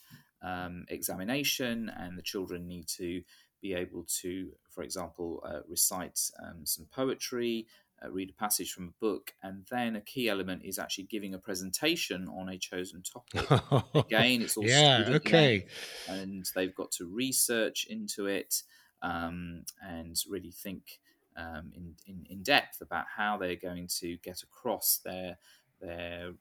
um, 0.44 0.84
examination, 0.88 1.90
and 1.96 2.18
the 2.18 2.22
children 2.22 2.66
need 2.66 2.86
to 2.98 3.22
be 3.60 3.72
able 3.72 4.04
to, 4.20 4.50
for 4.70 4.82
example, 4.82 5.42
uh, 5.46 5.60
recite 5.68 6.20
um, 6.42 6.66
some 6.66 6.86
poetry, 6.92 7.66
uh, 8.04 8.10
read 8.10 8.28
a 8.28 8.32
passage 8.34 8.72
from 8.72 8.88
a 8.88 9.04
book, 9.04 9.32
and 9.42 9.64
then 9.70 9.96
a 9.96 10.00
key 10.00 10.28
element 10.28 10.62
is 10.64 10.78
actually 10.78 11.04
giving 11.04 11.32
a 11.32 11.38
presentation 11.38 12.28
on 12.28 12.48
a 12.48 12.58
chosen 12.58 13.02
topic. 13.02 13.50
Again, 13.94 14.42
it's 14.42 14.56
all 14.56 14.66
yeah, 14.66 15.04
okay, 15.08 15.66
and 16.08 16.44
they've 16.54 16.74
got 16.74 16.90
to 16.92 17.06
research 17.06 17.86
into 17.88 18.26
it 18.26 18.62
um, 19.02 19.64
and 19.82 20.16
really 20.28 20.50
think 20.50 21.00
um, 21.36 21.72
in, 21.74 21.94
in 22.06 22.26
in 22.28 22.42
depth 22.42 22.80
about 22.80 23.06
how 23.16 23.36
they're 23.36 23.56
going 23.56 23.88
to 24.00 24.16
get 24.18 24.42
across 24.42 25.00
their 25.04 25.38
their 25.80 26.32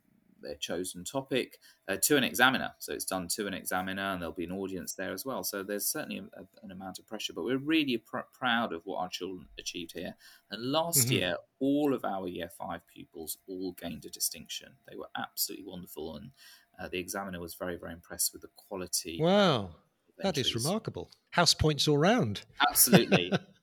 their 0.44 0.56
chosen 0.56 1.04
topic 1.04 1.60
uh, 1.88 1.98
to 2.04 2.18
an 2.18 2.24
examiner. 2.24 2.72
So 2.80 2.94
it's 2.94 3.06
done 3.06 3.28
to 3.30 3.48
an 3.48 3.54
examiner, 3.54 4.04
and 4.04 4.22
there'll 4.22 4.34
be 4.34 4.44
an 4.44 4.52
audience 4.52 4.94
there 4.94 5.14
as 5.14 5.26
well. 5.26 5.44
So 5.44 5.64
there's 5.64 5.86
certainly 5.86 6.20
a, 6.20 6.40
a, 6.40 6.46
an 6.64 6.72
amount 6.72 7.00
of 7.00 7.08
pressure, 7.08 7.34
but 7.34 7.44
we're 7.44 7.58
really 7.58 7.98
pr- 7.98 8.20
proud 8.34 8.74
of 8.74 8.82
what 8.86 9.00
our 9.00 9.10
children 9.10 9.48
achieved 9.58 9.94
here. 9.94 10.16
And 10.52 10.72
last 10.72 11.06
mm-hmm. 11.06 11.14
year, 11.14 11.38
all 11.60 11.94
of 11.94 12.06
our 12.06 12.28
year 12.28 12.50
five 12.50 12.82
pupils 12.88 13.38
all 13.48 13.74
gained 13.74 14.06
a 14.06 14.10
distinction. 14.10 14.74
They 14.90 14.96
were 14.96 15.10
absolutely 15.18 15.66
wonderful, 15.68 16.18
and 16.18 16.32
uh, 16.80 16.88
the 16.88 17.00
examiner 17.00 17.40
was 17.40 17.56
very, 17.56 17.78
very 17.78 17.94
impressed 17.94 18.34
with 18.34 18.42
the 18.42 18.50
quality. 18.56 19.18
Wow. 19.22 19.72
That 20.20 20.38
is 20.38 20.54
remarkable. 20.54 21.10
House 21.32 21.54
points 21.54 21.88
all 21.88 21.98
round. 21.98 22.42
Absolutely. 22.70 23.32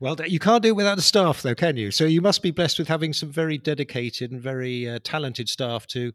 well, 0.00 0.16
you 0.26 0.38
can't 0.38 0.62
do 0.62 0.70
it 0.70 0.76
without 0.76 0.96
the 0.96 1.02
staff, 1.02 1.42
though, 1.42 1.54
can 1.54 1.76
you? 1.76 1.90
So 1.90 2.04
you 2.04 2.20
must 2.20 2.42
be 2.42 2.50
blessed 2.50 2.78
with 2.78 2.88
having 2.88 3.12
some 3.12 3.30
very 3.30 3.58
dedicated 3.58 4.30
and 4.30 4.40
very 4.40 4.88
uh, 4.88 4.98
talented 5.02 5.48
staff 5.48 5.86
to 5.88 6.12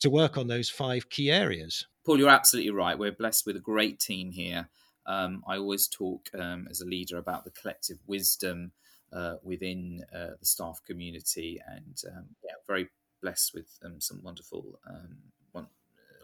to 0.00 0.10
work 0.10 0.36
on 0.36 0.48
those 0.48 0.68
five 0.68 1.08
key 1.08 1.30
areas. 1.30 1.86
Paul, 2.04 2.18
you're 2.18 2.28
absolutely 2.28 2.72
right. 2.72 2.98
We're 2.98 3.12
blessed 3.12 3.46
with 3.46 3.56
a 3.56 3.60
great 3.60 3.98
team 4.00 4.32
here. 4.32 4.68
Um, 5.06 5.42
I 5.46 5.56
always 5.56 5.88
talk 5.88 6.28
um, 6.38 6.66
as 6.70 6.80
a 6.80 6.86
leader 6.86 7.18
about 7.18 7.44
the 7.44 7.50
collective 7.50 7.98
wisdom 8.06 8.72
uh, 9.12 9.36
within 9.42 10.02
uh, 10.14 10.36
the 10.40 10.46
staff 10.46 10.80
community, 10.86 11.60
and 11.66 12.02
um, 12.10 12.26
yeah, 12.42 12.52
very 12.66 12.88
blessed 13.22 13.54
with 13.54 13.78
um, 13.84 14.00
some 14.00 14.20
wonderful, 14.22 14.78
um, 14.88 15.16
uh, 15.54 15.62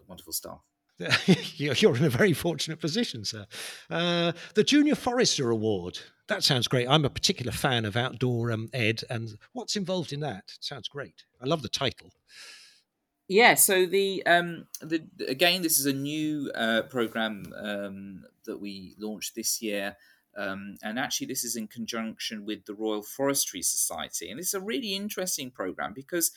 wonderful 0.07 0.33
staff. 0.33 0.61
You're 1.55 1.95
in 1.95 2.05
a 2.05 2.09
very 2.09 2.33
fortunate 2.33 2.79
position, 2.79 3.25
sir. 3.25 3.45
Uh, 3.89 4.31
the 4.55 4.63
Junior 4.63 4.95
Forester 4.95 5.49
Award. 5.49 5.99
That 6.27 6.43
sounds 6.43 6.67
great. 6.67 6.87
I'm 6.87 7.05
a 7.05 7.09
particular 7.09 7.51
fan 7.51 7.85
of 7.85 7.97
outdoor 7.97 8.51
um, 8.51 8.69
ed, 8.73 9.03
and 9.09 9.37
what's 9.53 9.75
involved 9.75 10.13
in 10.13 10.21
that? 10.21 10.53
Sounds 10.59 10.87
great. 10.87 11.23
I 11.41 11.45
love 11.45 11.61
the 11.61 11.69
title. 11.69 12.11
Yeah. 13.27 13.55
So 13.55 13.85
the 13.85 14.25
um, 14.25 14.67
the 14.81 15.03
again, 15.27 15.61
this 15.61 15.79
is 15.79 15.85
a 15.85 15.93
new 15.93 16.51
uh, 16.53 16.83
program 16.83 17.45
um, 17.57 18.23
that 18.45 18.59
we 18.59 18.95
launched 18.99 19.35
this 19.35 19.61
year. 19.61 19.97
Um, 20.37 20.77
and 20.81 20.97
actually, 20.97 21.27
this 21.27 21.43
is 21.43 21.57
in 21.57 21.67
conjunction 21.67 22.45
with 22.45 22.65
the 22.65 22.73
Royal 22.73 23.01
Forestry 23.01 23.61
Society. 23.61 24.29
And 24.29 24.39
it's 24.39 24.53
a 24.53 24.61
really 24.61 24.95
interesting 24.95 25.51
program 25.51 25.93
because 25.93 26.31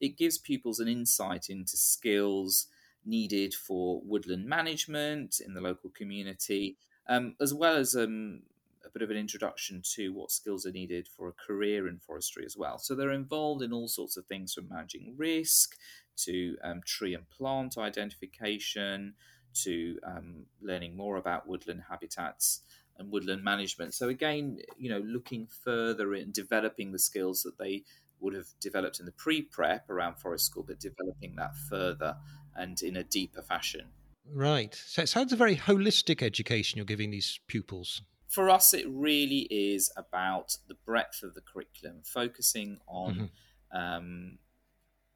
it 0.00 0.18
gives 0.18 0.38
pupils 0.38 0.80
an 0.80 0.88
insight 0.88 1.48
into 1.48 1.76
skills 1.76 2.66
needed 3.08 3.54
for 3.54 4.00
woodland 4.04 4.46
management 4.46 5.40
in 5.44 5.54
the 5.54 5.60
local 5.60 5.90
community, 5.90 6.76
um, 7.08 7.34
as 7.40 7.54
well 7.54 7.76
as 7.76 7.96
um, 7.96 8.42
a 8.84 8.90
bit 8.90 9.02
of 9.02 9.10
an 9.10 9.16
introduction 9.16 9.82
to 9.94 10.12
what 10.12 10.30
skills 10.30 10.66
are 10.66 10.72
needed 10.72 11.08
for 11.08 11.28
a 11.28 11.32
career 11.46 11.88
in 11.88 11.98
forestry 11.98 12.44
as 12.44 12.56
well. 12.56 12.78
So 12.78 12.94
they're 12.94 13.12
involved 13.12 13.62
in 13.62 13.72
all 13.72 13.88
sorts 13.88 14.16
of 14.16 14.26
things 14.26 14.54
from 14.54 14.68
managing 14.68 15.14
risk 15.16 15.76
to 16.24 16.56
um, 16.62 16.80
tree 16.84 17.14
and 17.14 17.28
plant 17.30 17.78
identification 17.78 19.14
to 19.62 19.98
um, 20.04 20.46
learning 20.60 20.96
more 20.96 21.16
about 21.16 21.48
woodland 21.48 21.82
habitats 21.88 22.62
and 22.98 23.10
woodland 23.10 23.42
management. 23.42 23.94
So 23.94 24.08
again, 24.08 24.58
you 24.76 24.90
know, 24.90 24.98
looking 24.98 25.48
further 25.64 26.14
in 26.14 26.32
developing 26.32 26.92
the 26.92 26.98
skills 26.98 27.42
that 27.42 27.58
they 27.58 27.84
would 28.20 28.34
have 28.34 28.48
developed 28.60 28.98
in 28.98 29.06
the 29.06 29.12
pre-prep 29.12 29.88
around 29.88 30.16
forest 30.16 30.46
school, 30.46 30.64
but 30.66 30.80
developing 30.80 31.36
that 31.36 31.54
further 31.68 32.16
and 32.58 32.82
in 32.82 32.96
a 32.96 33.04
deeper 33.04 33.42
fashion. 33.42 33.86
Right. 34.30 34.74
So 34.74 35.02
it 35.02 35.08
sounds 35.08 35.32
a 35.32 35.36
very 35.36 35.56
holistic 35.56 36.22
education 36.22 36.76
you're 36.76 36.84
giving 36.84 37.10
these 37.10 37.40
pupils. 37.46 38.02
For 38.28 38.50
us, 38.50 38.74
it 38.74 38.86
really 38.86 39.48
is 39.50 39.90
about 39.96 40.58
the 40.68 40.74
breadth 40.74 41.22
of 41.22 41.34
the 41.34 41.40
curriculum, 41.40 42.02
focusing 42.04 42.78
on 42.86 43.30
mm-hmm. 43.72 43.78
um, 43.78 44.38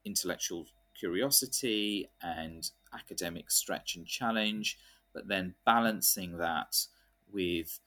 intellectual 0.04 0.66
curiosity 0.98 2.08
and 2.22 2.70
academic 2.94 3.50
stretch 3.50 3.96
and 3.96 4.06
challenge, 4.06 4.78
but 5.12 5.28
then 5.28 5.54
balancing 5.66 6.38
that 6.38 6.86
with 7.30 7.80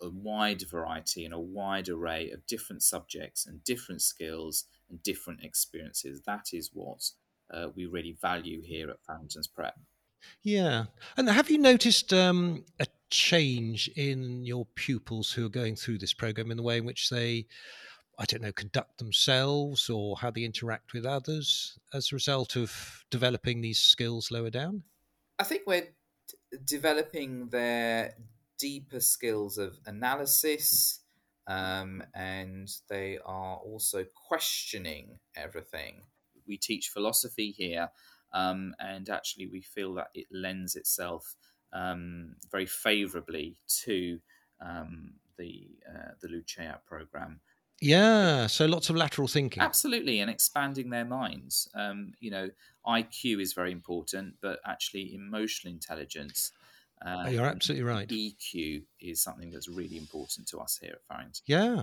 a 0.00 0.10
wide 0.10 0.62
variety 0.62 1.24
and 1.24 1.34
a 1.34 1.40
wide 1.40 1.88
array 1.88 2.30
of 2.30 2.46
different 2.46 2.82
subjects 2.82 3.46
and 3.46 3.64
different 3.64 4.02
skills 4.02 4.64
and 4.90 5.02
different 5.02 5.42
experiences. 5.42 6.22
That 6.26 6.48
is 6.52 6.70
what 6.72 7.10
uh, 7.52 7.68
we 7.74 7.86
really 7.86 8.16
value 8.20 8.62
here 8.62 8.90
at 8.90 9.02
Farrington's 9.06 9.46
Prep. 9.46 9.78
Yeah. 10.42 10.84
And 11.16 11.28
have 11.28 11.50
you 11.50 11.58
noticed 11.58 12.12
um, 12.12 12.64
a 12.80 12.86
change 13.10 13.88
in 13.96 14.44
your 14.44 14.66
pupils 14.74 15.32
who 15.32 15.46
are 15.46 15.50
going 15.50 15.76
through 15.76 15.98
this 15.98 16.14
program 16.14 16.50
in 16.50 16.56
the 16.56 16.62
way 16.62 16.78
in 16.78 16.84
which 16.84 17.10
they, 17.10 17.46
I 18.18 18.24
don't 18.24 18.42
know, 18.42 18.52
conduct 18.52 18.98
themselves 18.98 19.90
or 19.90 20.16
how 20.16 20.30
they 20.30 20.44
interact 20.44 20.92
with 20.92 21.04
others 21.04 21.78
as 21.92 22.10
a 22.10 22.16
result 22.16 22.56
of 22.56 23.04
developing 23.10 23.60
these 23.60 23.80
skills 23.80 24.30
lower 24.30 24.50
down? 24.50 24.84
I 25.38 25.44
think 25.44 25.62
we're 25.66 25.88
developing 26.64 27.48
their 27.48 28.14
deeper 28.58 29.00
skills 29.00 29.58
of 29.58 29.78
analysis, 29.86 31.00
um, 31.48 32.02
and 32.14 32.70
they 32.88 33.18
are 33.24 33.56
also 33.56 34.04
questioning 34.28 35.18
everything 35.34 36.02
we 36.46 36.56
teach 36.56 36.88
philosophy 36.88 37.50
here, 37.50 37.90
um, 38.32 38.74
and 38.78 39.08
actually 39.08 39.46
we 39.46 39.62
feel 39.62 39.94
that 39.94 40.08
it 40.14 40.26
lends 40.30 40.76
itself 40.76 41.34
um, 41.72 42.36
very 42.50 42.66
favourably 42.66 43.56
to 43.84 44.18
um, 44.60 45.14
the 45.38 45.68
uh, 45.88 46.12
the 46.20 46.28
Luceat 46.28 46.84
program. 46.86 47.40
Yeah, 47.80 48.46
so 48.46 48.66
lots 48.66 48.90
of 48.90 48.96
lateral 48.96 49.26
thinking. 49.26 49.60
Absolutely, 49.60 50.20
and 50.20 50.30
expanding 50.30 50.90
their 50.90 51.04
minds. 51.04 51.68
Um, 51.74 52.12
you 52.20 52.30
know, 52.30 52.48
IQ 52.86 53.40
is 53.40 53.54
very 53.54 53.72
important, 53.72 54.34
but 54.40 54.60
actually 54.64 55.14
emotional 55.14 55.72
intelligence. 55.72 56.52
Uh, 57.04 57.26
You're 57.28 57.44
absolutely 57.44 57.82
right. 57.82 58.08
EQ 58.08 58.84
is 59.00 59.20
something 59.20 59.50
that's 59.50 59.68
really 59.68 59.96
important 59.96 60.46
to 60.48 60.58
us 60.58 60.78
here 60.80 60.92
at 60.92 61.04
Farrington. 61.08 61.42
Yeah, 61.46 61.82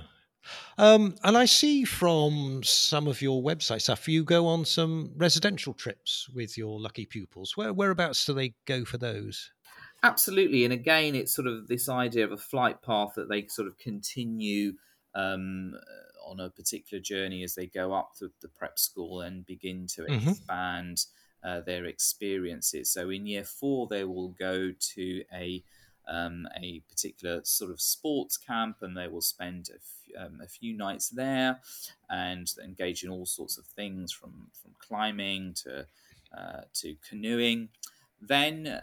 um, 0.77 1.15
and 1.23 1.37
I 1.37 1.45
see 1.45 1.83
from 1.83 2.61
some 2.63 3.07
of 3.07 3.21
your 3.21 3.41
website 3.43 3.81
stuff, 3.81 4.07
you 4.07 4.23
go 4.23 4.47
on 4.47 4.65
some 4.65 5.11
residential 5.17 5.73
trips 5.73 6.29
with 6.33 6.57
your 6.57 6.79
lucky 6.79 7.05
pupils. 7.05 7.55
Where 7.55 7.73
whereabouts 7.73 8.25
do 8.25 8.33
they 8.33 8.53
go 8.65 8.85
for 8.85 8.97
those? 8.97 9.51
Absolutely, 10.01 10.63
and 10.63 10.73
again, 10.73 11.15
it's 11.15 11.33
sort 11.33 11.47
of 11.47 11.67
this 11.67 11.89
idea 11.89 12.23
of 12.23 12.31
a 12.31 12.37
flight 12.37 12.81
path 12.81 13.13
that 13.15 13.29
they 13.29 13.47
sort 13.47 13.67
of 13.67 13.77
continue 13.77 14.73
um, 15.13 15.73
on 16.25 16.39
a 16.39 16.49
particular 16.49 17.01
journey 17.01 17.43
as 17.43 17.55
they 17.55 17.67
go 17.67 17.93
up 17.93 18.11
the, 18.19 18.31
the 18.41 18.47
prep 18.47 18.79
school 18.79 19.21
and 19.21 19.45
begin 19.45 19.87
to 19.87 20.03
mm-hmm. 20.03 20.29
expand 20.29 21.05
uh, 21.43 21.61
their 21.61 21.85
experiences. 21.85 22.91
So 22.91 23.09
in 23.09 23.25
year 23.25 23.43
four, 23.43 23.87
they 23.87 24.03
will 24.03 24.29
go 24.29 24.71
to 24.95 25.23
a 25.33 25.63
um, 26.09 26.47
a 26.61 26.81
particular 26.89 27.41
sort 27.43 27.71
of 27.71 27.79
sports 27.79 28.37
camp, 28.37 28.77
and 28.81 28.97
they 28.97 29.07
will 29.07 29.21
spend 29.21 29.69
a, 29.71 29.75
f- 29.75 30.25
um, 30.25 30.39
a 30.43 30.47
few 30.47 30.75
nights 30.75 31.09
there 31.09 31.59
and 32.09 32.51
engage 32.63 33.03
in 33.03 33.09
all 33.09 33.25
sorts 33.25 33.57
of 33.57 33.65
things 33.65 34.11
from 34.11 34.47
from 34.61 34.71
climbing 34.79 35.53
to 35.63 35.85
uh, 36.37 36.61
to 36.73 36.95
canoeing. 37.07 37.69
Then 38.21 38.67
uh, 38.67 38.81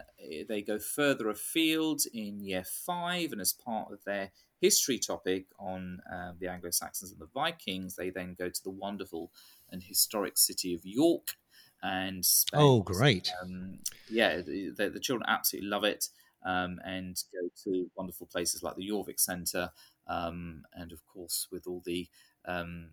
they 0.49 0.61
go 0.61 0.79
further 0.79 1.29
afield 1.29 2.01
in 2.13 2.39
year 2.39 2.63
five, 2.63 3.31
and 3.31 3.41
as 3.41 3.53
part 3.53 3.91
of 3.91 4.03
their 4.03 4.31
history 4.59 4.97
topic 4.97 5.45
on 5.59 5.99
uh, 6.11 6.31
the 6.39 6.47
Anglo 6.47 6.71
Saxons 6.71 7.11
and 7.11 7.21
the 7.21 7.29
Vikings, 7.33 7.95
they 7.95 8.09
then 8.09 8.35
go 8.37 8.49
to 8.49 8.63
the 8.63 8.71
wonderful 8.71 9.31
and 9.69 9.83
historic 9.83 10.37
city 10.37 10.73
of 10.73 10.81
York. 10.83 11.35
And 11.83 12.25
spend, 12.25 12.63
oh, 12.63 12.81
great! 12.81 13.31
Um, 13.39 13.79
yeah, 14.09 14.37
the, 14.37 14.71
the, 14.71 14.99
children 14.99 15.29
absolutely 15.29 15.69
love 15.69 15.83
it, 15.83 16.09
um, 16.45 16.79
and 16.85 17.21
go 17.33 17.49
to 17.63 17.89
wonderful 17.95 18.27
places 18.27 18.63
like 18.63 18.75
the 18.75 18.89
Jorvik 18.89 19.19
Centre, 19.19 19.71
um, 20.07 20.63
and 20.73 20.91
of 20.91 21.05
course 21.05 21.47
with 21.51 21.67
all 21.67 21.81
the 21.85 22.07
um, 22.45 22.89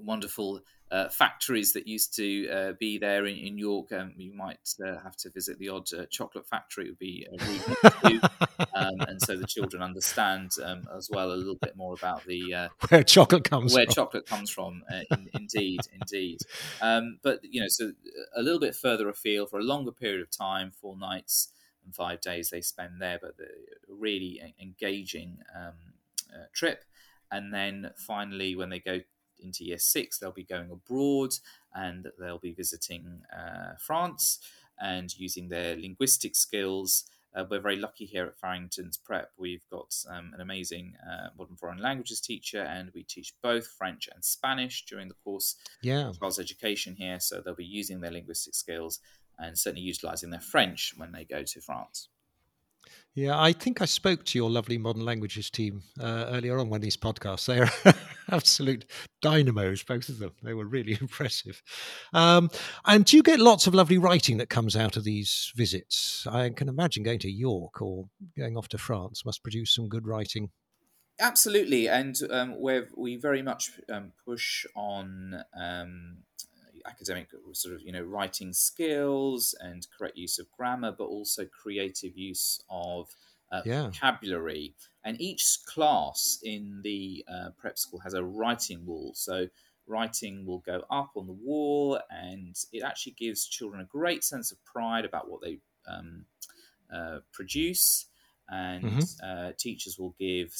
wonderful 0.00 0.60
uh, 0.90 1.08
factories 1.08 1.72
that 1.74 1.86
used 1.86 2.14
to 2.16 2.48
uh, 2.48 2.72
be 2.80 2.98
there 2.98 3.26
in, 3.26 3.36
in 3.36 3.58
York. 3.58 3.92
Um, 3.92 4.14
you 4.16 4.32
might 4.32 4.74
uh, 4.84 4.98
have 5.00 5.16
to 5.16 5.30
visit 5.30 5.58
the 5.58 5.68
odd 5.68 5.86
uh, 5.92 6.06
chocolate 6.10 6.46
factory. 6.46 6.86
It 6.86 6.90
would 6.90 6.98
be 6.98 7.26
really 7.32 8.20
um, 8.74 9.00
and 9.00 9.20
so 9.20 9.36
the 9.36 9.46
children 9.46 9.82
understand 9.82 10.52
um, 10.64 10.88
as 10.96 11.10
well 11.10 11.32
a 11.32 11.34
little 11.34 11.58
bit 11.60 11.76
more 11.76 11.94
about 11.94 12.24
the 12.24 12.54
uh, 12.54 12.68
where 12.88 13.02
chocolate 13.02 13.44
comes 13.44 13.74
where 13.74 13.84
from. 13.84 13.94
chocolate 13.94 14.26
comes 14.26 14.50
from. 14.50 14.82
Uh, 14.90 15.00
in, 15.10 15.28
indeed, 15.34 15.80
indeed. 15.92 16.38
Um, 16.80 17.18
but 17.22 17.40
you 17.42 17.60
know, 17.60 17.68
so 17.68 17.92
a 18.34 18.42
little 18.42 18.60
bit 18.60 18.74
further 18.74 19.08
afield 19.08 19.50
for 19.50 19.58
a 19.58 19.64
longer 19.64 19.92
period 19.92 20.22
of 20.22 20.30
time, 20.30 20.72
four 20.80 20.96
nights 20.96 21.52
and 21.88 21.94
five 21.94 22.20
days 22.20 22.50
they 22.50 22.60
spend 22.60 23.00
there, 23.00 23.18
but 23.20 23.38
the 23.38 23.48
really 23.88 24.54
engaging 24.60 25.38
um, 25.56 25.72
trip. 26.52 26.84
And 27.30 27.52
then 27.52 27.90
finally, 27.96 28.54
when 28.54 28.68
they 28.68 28.78
go 28.78 29.00
into 29.40 29.64
year 29.64 29.78
six, 29.78 30.18
they'll 30.18 30.32
be 30.32 30.44
going 30.44 30.70
abroad 30.70 31.30
and 31.74 32.08
they'll 32.18 32.38
be 32.38 32.52
visiting 32.52 33.22
uh, 33.34 33.74
France 33.78 34.38
and 34.78 35.18
using 35.18 35.48
their 35.48 35.76
linguistic 35.76 36.36
skills. 36.36 37.04
Uh, 37.34 37.44
we're 37.50 37.60
very 37.60 37.76
lucky 37.76 38.04
here 38.04 38.26
at 38.26 38.38
Farrington's 38.38 38.96
Prep. 38.96 39.30
We've 39.38 39.64
got 39.70 39.94
um, 40.10 40.32
an 40.34 40.40
amazing 40.40 40.94
uh, 41.08 41.28
modern 41.38 41.56
foreign 41.56 41.78
languages 41.78 42.20
teacher, 42.20 42.62
and 42.62 42.90
we 42.94 43.02
teach 43.02 43.34
both 43.42 43.66
French 43.66 44.08
and 44.12 44.24
Spanish 44.24 44.84
during 44.86 45.08
the 45.08 45.14
course 45.24 45.56
yeah. 45.82 46.08
of 46.08 46.18
child's 46.18 46.38
education 46.38 46.96
here. 46.96 47.20
So 47.20 47.40
they'll 47.40 47.54
be 47.54 47.64
using 47.64 48.00
their 48.00 48.10
linguistic 48.10 48.54
skills 48.54 49.00
and 49.38 49.58
certainly 49.58 49.82
utilizing 49.82 50.30
their 50.30 50.40
French 50.40 50.94
when 50.96 51.12
they 51.12 51.24
go 51.24 51.42
to 51.42 51.60
France. 51.60 52.08
Yeah, 53.14 53.40
I 53.40 53.52
think 53.52 53.82
I 53.82 53.84
spoke 53.84 54.24
to 54.26 54.38
your 54.38 54.48
lovely 54.48 54.78
modern 54.78 55.04
languages 55.04 55.50
team 55.50 55.82
uh, 56.00 56.26
earlier 56.28 56.58
on 56.58 56.68
one 56.68 56.76
of 56.76 56.82
these 56.82 56.96
podcasts. 56.96 57.46
They 57.46 57.58
are 57.90 57.94
absolute 58.30 58.84
dynamos, 59.20 59.82
both 59.82 60.08
of 60.08 60.20
them. 60.20 60.32
They 60.42 60.54
were 60.54 60.66
really 60.66 60.96
impressive. 61.00 61.60
Um, 62.12 62.48
and 62.84 63.04
do 63.04 63.16
you 63.16 63.22
get 63.22 63.40
lots 63.40 63.66
of 63.66 63.74
lovely 63.74 63.98
writing 63.98 64.36
that 64.38 64.50
comes 64.50 64.76
out 64.76 64.96
of 64.96 65.04
these 65.04 65.52
visits? 65.56 66.26
I 66.30 66.48
can 66.50 66.68
imagine 66.68 67.02
going 67.02 67.18
to 67.20 67.30
York 67.30 67.82
or 67.82 68.08
going 68.36 68.56
off 68.56 68.68
to 68.68 68.78
France 68.78 69.24
must 69.24 69.42
produce 69.42 69.74
some 69.74 69.88
good 69.88 70.06
writing. 70.06 70.50
Absolutely, 71.20 71.88
and 71.88 72.14
um, 72.30 72.54
we 72.60 73.16
very 73.16 73.42
much 73.42 73.72
um, 73.92 74.12
push 74.24 74.64
on 74.76 75.42
um, 75.60 76.18
academic 76.88 77.28
sort 77.52 77.74
of 77.74 77.82
you 77.82 77.92
know 77.92 78.02
writing 78.02 78.52
skills 78.52 79.54
and 79.60 79.86
correct 79.96 80.16
use 80.16 80.38
of 80.38 80.50
grammar, 80.52 80.92
but 80.96 81.04
also 81.04 81.44
creative 81.46 82.16
use 82.16 82.62
of 82.70 83.14
uh, 83.52 83.62
yeah. 83.64 83.84
vocabulary. 83.84 84.74
And 85.04 85.20
each 85.20 85.58
class 85.66 86.38
in 86.42 86.80
the 86.82 87.24
uh, 87.32 87.50
prep 87.56 87.78
school 87.78 88.00
has 88.00 88.14
a 88.14 88.22
writing 88.22 88.84
wall. 88.84 89.12
So 89.14 89.46
writing 89.86 90.44
will 90.44 90.58
go 90.58 90.82
up 90.90 91.10
on 91.16 91.26
the 91.26 91.32
wall, 91.32 92.00
and 92.10 92.56
it 92.72 92.82
actually 92.82 93.12
gives 93.12 93.46
children 93.46 93.80
a 93.80 93.86
great 93.86 94.24
sense 94.24 94.52
of 94.52 94.62
pride 94.64 95.04
about 95.04 95.30
what 95.30 95.40
they 95.40 95.58
um, 95.86 96.24
uh, 96.92 97.18
produce. 97.32 98.06
And 98.50 98.84
mm-hmm. 98.84 99.00
Uh, 99.22 99.52
teachers 99.58 99.98
will 99.98 100.14
give 100.18 100.54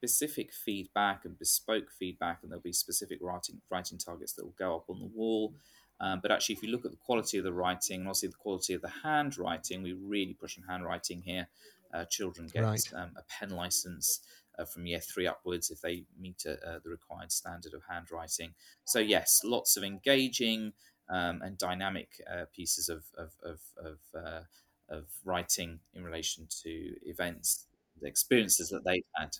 specific 0.00 0.50
feedback 0.50 1.26
and 1.26 1.38
bespoke 1.38 1.90
feedback, 1.90 2.38
and 2.42 2.50
there'll 2.50 2.62
be 2.62 2.72
specific 2.72 3.18
writing 3.20 3.60
writing 3.70 3.98
targets 3.98 4.32
that 4.32 4.44
will 4.44 4.54
go 4.58 4.76
up 4.76 4.88
on 4.88 4.98
the 4.98 5.10
wall. 5.14 5.52
Um, 6.00 6.20
but 6.22 6.32
actually, 6.32 6.54
if 6.54 6.62
you 6.62 6.70
look 6.70 6.86
at 6.86 6.90
the 6.90 6.96
quality 6.96 7.36
of 7.36 7.44
the 7.44 7.52
writing 7.52 8.00
and 8.00 8.08
also 8.08 8.26
the 8.26 8.32
quality 8.32 8.72
of 8.72 8.80
the 8.80 8.92
handwriting, 9.02 9.82
we 9.82 9.92
really 9.92 10.32
push 10.32 10.56
on 10.56 10.64
handwriting 10.66 11.20
here. 11.20 11.48
Uh, 11.92 12.04
children 12.06 12.48
get 12.50 12.62
right. 12.62 12.92
um, 12.94 13.10
a 13.18 13.22
pen 13.28 13.50
license 13.50 14.20
uh, 14.58 14.64
from 14.64 14.86
year 14.86 15.00
three 15.00 15.26
upwards 15.26 15.70
if 15.70 15.80
they 15.80 16.04
meet 16.18 16.46
uh, 16.46 16.52
uh 16.66 16.78
the 16.82 16.88
required 16.88 17.30
standard 17.30 17.74
of 17.74 17.82
handwriting. 17.90 18.54
So 18.84 19.00
yes, 19.00 19.40
lots 19.44 19.76
of 19.76 19.84
engaging 19.84 20.72
um, 21.10 21.42
and 21.42 21.58
dynamic 21.58 22.08
uh, 22.32 22.44
pieces 22.56 22.88
of 22.88 23.02
of, 23.18 23.32
of, 23.44 23.60
of, 23.76 23.98
uh, 24.14 24.40
of 24.88 25.04
writing 25.24 25.80
in 25.92 26.04
relation 26.04 26.46
to 26.62 26.94
events, 27.04 27.66
the 28.00 28.08
experiences 28.08 28.70
that 28.70 28.84
they've 28.84 29.12
had. 29.16 29.36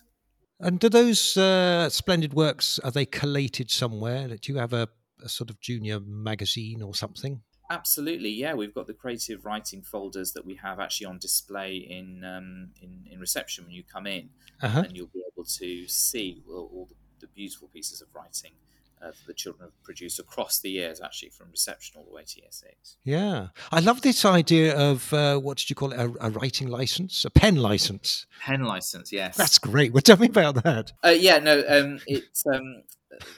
And 0.61 0.79
do 0.79 0.89
those 0.89 1.35
uh, 1.37 1.89
splendid 1.89 2.33
works 2.33 2.79
are 2.83 2.91
they 2.91 3.05
collated 3.05 3.71
somewhere? 3.71 4.27
Do 4.27 4.53
you 4.53 4.59
have 4.59 4.73
a, 4.73 4.87
a, 5.23 5.27
sort 5.27 5.49
of 5.49 5.59
junior 5.59 5.99
magazine 5.99 6.83
or 6.83 6.93
something? 6.93 7.41
Absolutely, 7.71 8.29
yeah. 8.29 8.53
We've 8.53 8.73
got 8.73 8.85
the 8.85 8.93
creative 8.93 9.45
writing 9.45 9.81
folders 9.81 10.33
that 10.33 10.45
we 10.45 10.55
have 10.55 10.79
actually 10.79 11.07
on 11.07 11.17
display 11.17 11.77
in 11.77 12.23
um, 12.23 12.69
in, 12.81 13.07
in, 13.11 13.19
reception 13.19 13.65
when 13.65 13.73
you 13.73 13.83
come 13.83 14.05
in, 14.05 14.29
uh-huh. 14.61 14.83
and 14.85 14.95
you'll 14.95 15.07
be 15.07 15.23
able 15.33 15.45
to 15.45 15.87
see 15.87 16.43
all, 16.47 16.69
all 16.73 16.87
the, 16.89 16.95
the 17.21 17.27
beautiful 17.27 17.69
pieces 17.69 18.01
of 18.01 18.09
writing 18.13 18.51
uh, 19.01 19.07
that 19.07 19.27
the 19.27 19.33
children 19.33 19.67
have 19.67 19.83
produced 19.83 20.19
across 20.19 20.59
the 20.59 20.69
years, 20.69 21.01
actually 21.01 21.29
from 21.29 21.49
reception 21.51 21.95
all 21.97 22.05
the 22.05 22.13
way 22.13 22.23
to 22.23 22.39
year 22.39 22.49
six. 22.51 22.97
Yeah, 23.03 23.47
I 23.71 23.79
love 23.79 24.01
this 24.01 24.25
idea 24.25 24.77
of 24.77 25.11
uh, 25.13 25.37
what 25.37 25.57
did 25.57 25.69
you 25.69 25.75
call 25.75 25.91
it? 25.91 25.99
A, 25.99 26.27
a, 26.27 26.29
writing 26.29 26.67
license, 26.67 27.25
a 27.25 27.29
pen 27.29 27.55
license. 27.55 28.25
Pen 28.41 28.63
license, 28.63 29.11
yes. 29.11 29.35
That's 29.35 29.59
great. 29.59 29.93
Well, 29.93 30.01
tell 30.01 30.17
me 30.17 30.27
about 30.27 30.63
that. 30.63 30.93
Uh, 31.03 31.09
yeah, 31.09 31.39
no, 31.39 31.63
um, 31.67 31.99
it's 32.05 32.45
um, 32.45 32.83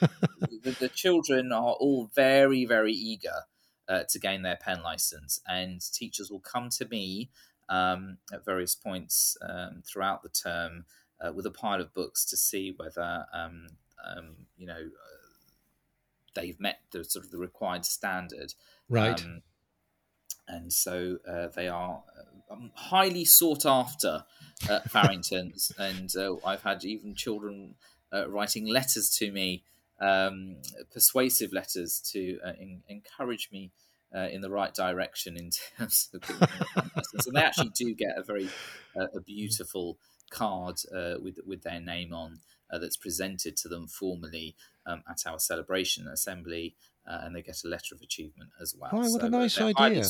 the, 0.62 0.76
the, 0.80 0.88
children 0.88 1.52
are 1.52 1.72
all 1.72 2.10
very, 2.14 2.64
very 2.64 2.92
eager 2.92 3.44
uh, 3.88 4.04
to 4.08 4.18
gain 4.18 4.42
their 4.42 4.56
pen 4.56 4.82
license, 4.82 5.40
and 5.48 5.80
teachers 5.92 6.30
will 6.30 6.40
come 6.40 6.68
to 6.70 6.86
me 6.86 7.30
um, 7.68 8.18
at 8.32 8.44
various 8.44 8.74
points 8.74 9.36
um, 9.48 9.82
throughout 9.86 10.22
the 10.22 10.28
term 10.28 10.84
uh, 11.24 11.32
with 11.32 11.46
a 11.46 11.50
pile 11.50 11.80
of 11.80 11.94
books 11.94 12.24
to 12.26 12.36
see 12.36 12.74
whether 12.76 13.26
um, 13.32 13.66
um, 14.04 14.34
you 14.56 14.66
know 14.66 14.88
they've 16.34 16.58
met 16.60 16.80
the 16.90 17.04
sort 17.04 17.24
of 17.24 17.30
the 17.30 17.38
required 17.38 17.84
standard. 17.84 18.54
Right. 18.88 19.22
Um, 19.22 19.42
and 20.46 20.72
so 20.72 21.18
uh, 21.28 21.48
they 21.54 21.68
are 21.68 22.02
uh, 22.18 22.52
um, 22.52 22.70
highly 22.74 23.24
sought 23.24 23.64
after 23.64 24.24
at 24.68 24.90
Farrington's, 24.90 25.72
and 25.78 26.14
uh, 26.16 26.36
I've 26.44 26.62
had 26.62 26.84
even 26.84 27.14
children 27.14 27.74
uh, 28.12 28.28
writing 28.28 28.66
letters 28.66 29.10
to 29.18 29.32
me, 29.32 29.64
um, 30.00 30.56
persuasive 30.92 31.52
letters 31.52 32.00
to 32.12 32.38
uh, 32.44 32.52
in, 32.60 32.82
encourage 32.88 33.48
me 33.52 33.70
uh, 34.14 34.28
in 34.30 34.42
the 34.42 34.50
right 34.50 34.74
direction 34.74 35.36
in 35.36 35.50
terms 35.78 36.10
of. 36.12 36.22
And 37.26 37.34
they 37.34 37.40
actually 37.40 37.70
do 37.70 37.94
get 37.94 38.16
a 38.16 38.22
very 38.22 38.48
a 38.96 39.20
beautiful 39.20 39.98
card 40.30 40.76
with 41.22 41.38
with 41.46 41.62
their 41.62 41.80
name 41.80 42.12
on 42.12 42.40
that's 42.70 42.96
presented 42.96 43.56
to 43.56 43.68
them 43.68 43.86
formally 43.86 44.56
um, 44.86 45.02
at 45.08 45.22
our 45.26 45.38
celebration 45.38 46.08
assembly, 46.08 46.76
uh, 47.08 47.20
and 47.22 47.34
they 47.34 47.42
get 47.42 47.62
a 47.64 47.68
letter 47.68 47.94
of 47.94 48.00
achievement 48.00 48.50
as 48.60 48.74
well. 48.78 48.90
Oh, 48.92 48.98
what 48.98 49.20
so 49.20 49.26
a 49.26 49.30
nice 49.30 49.60
idea! 49.60 50.04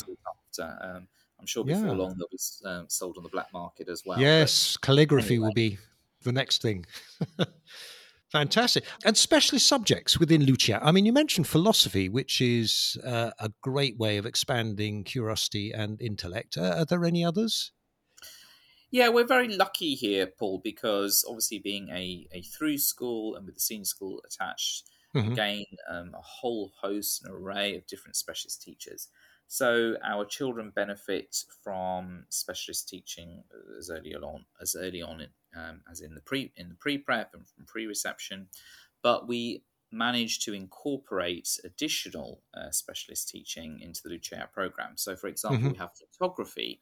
Um, 0.60 1.08
I'm 1.38 1.46
sure 1.46 1.64
before 1.64 1.86
yeah. 1.86 1.92
long 1.92 2.16
they'll 2.16 2.28
be 2.30 2.38
um, 2.64 2.86
sold 2.88 3.16
on 3.16 3.22
the 3.22 3.28
black 3.28 3.52
market 3.52 3.88
as 3.88 4.02
well. 4.06 4.20
Yes, 4.20 4.76
but 4.76 4.86
calligraphy 4.86 5.34
anyway. 5.34 5.46
will 5.46 5.52
be 5.52 5.78
the 6.22 6.32
next 6.32 6.62
thing. 6.62 6.86
Fantastic. 8.34 8.84
And 9.04 9.16
specialist 9.16 9.66
subjects 9.66 10.18
within 10.18 10.42
Luceat. 10.42 10.80
I 10.82 10.90
mean, 10.90 11.06
you 11.06 11.12
mentioned 11.12 11.46
philosophy, 11.46 12.08
which 12.08 12.40
is 12.40 12.98
uh, 13.04 13.30
a 13.38 13.50
great 13.62 13.96
way 13.96 14.16
of 14.16 14.26
expanding 14.26 15.04
curiosity 15.04 15.70
and 15.70 16.02
intellect. 16.02 16.58
Uh, 16.58 16.74
are 16.78 16.84
there 16.84 17.04
any 17.04 17.24
others? 17.24 17.70
Yeah, 18.94 19.08
we're 19.08 19.26
very 19.26 19.48
lucky 19.48 19.96
here, 19.96 20.24
Paul, 20.24 20.60
because 20.62 21.24
obviously 21.28 21.58
being 21.58 21.88
a, 21.88 22.28
a 22.30 22.42
through 22.42 22.78
school 22.78 23.34
and 23.34 23.44
with 23.44 23.56
the 23.56 23.60
senior 23.60 23.86
school 23.86 24.22
attached, 24.24 24.88
mm-hmm. 25.12 25.32
again, 25.32 25.64
um, 25.90 26.12
a 26.14 26.20
whole 26.22 26.70
host, 26.80 27.24
an 27.24 27.32
array 27.32 27.74
of 27.74 27.88
different 27.88 28.14
specialist 28.14 28.62
teachers. 28.62 29.08
So 29.48 29.96
our 30.04 30.24
children 30.24 30.70
benefit 30.72 31.38
from 31.64 32.26
specialist 32.28 32.88
teaching 32.88 33.42
as 33.76 33.90
early 33.90 34.14
on 34.14 34.44
as 34.62 34.76
early 34.78 35.02
on 35.02 35.22
in, 35.22 35.28
um, 35.56 35.80
as 35.90 36.00
in 36.00 36.14
the 36.14 36.20
pre 36.20 36.52
in 36.56 36.68
the 36.68 36.76
pre 36.76 36.96
prep 36.96 37.34
and 37.34 37.48
from 37.48 37.64
pre 37.64 37.86
reception, 37.86 38.46
but 39.02 39.26
we 39.26 39.64
manage 39.90 40.38
to 40.44 40.54
incorporate 40.54 41.48
additional 41.64 42.42
uh, 42.56 42.70
specialist 42.70 43.28
teaching 43.28 43.80
into 43.80 44.02
the 44.04 44.10
Luceat 44.10 44.52
program. 44.52 44.92
So, 44.94 45.16
for 45.16 45.26
example, 45.26 45.58
mm-hmm. 45.58 45.72
we 45.72 45.78
have 45.78 45.90
photography 46.12 46.78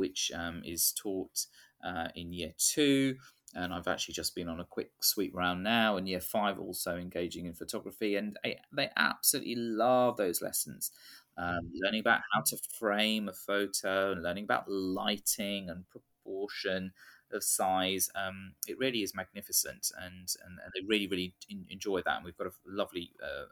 which 0.00 0.32
um, 0.34 0.62
is 0.64 0.92
taught 1.02 1.46
uh, 1.88 2.08
in 2.14 2.32
year 2.32 2.52
two. 2.58 3.16
And 3.52 3.74
I've 3.74 3.88
actually 3.88 4.14
just 4.14 4.34
been 4.34 4.48
on 4.48 4.60
a 4.60 4.64
quick 4.76 4.92
sweep 5.00 5.32
round 5.34 5.64
now, 5.64 5.96
in 5.96 6.06
year 6.06 6.20
five 6.20 6.56
also 6.58 6.96
engaging 6.96 7.46
in 7.46 7.54
photography, 7.54 8.16
and 8.18 8.36
they, 8.42 8.58
they 8.72 8.88
absolutely 8.96 9.56
love 9.56 10.16
those 10.16 10.40
lessons. 10.40 10.92
Um, 11.36 11.72
learning 11.82 12.00
about 12.00 12.20
how 12.32 12.42
to 12.50 12.56
frame 12.78 13.28
a 13.28 13.32
photo 13.32 14.12
and 14.12 14.22
learning 14.22 14.44
about 14.44 14.70
lighting 14.70 15.70
and 15.70 15.84
proportion 15.88 16.92
of 17.32 17.42
size. 17.42 18.10
Um, 18.14 18.52
it 18.66 18.78
really 18.78 19.02
is 19.02 19.14
magnificent, 19.14 19.90
and, 19.98 20.28
and, 20.44 20.54
and 20.62 20.70
they 20.74 20.86
really 20.86 21.08
really 21.08 21.34
enjoy 21.70 22.02
that. 22.02 22.16
And 22.16 22.24
we've 22.24 22.38
got 22.38 22.46
a 22.46 22.52
lovely, 22.66 23.10
uh, 23.22 23.46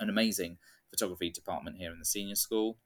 an 0.00 0.08
amazing 0.08 0.58
photography 0.90 1.30
department 1.30 1.76
here 1.76 1.92
in 1.92 1.98
the 1.98 2.04
senior 2.16 2.36
school. 2.36 2.78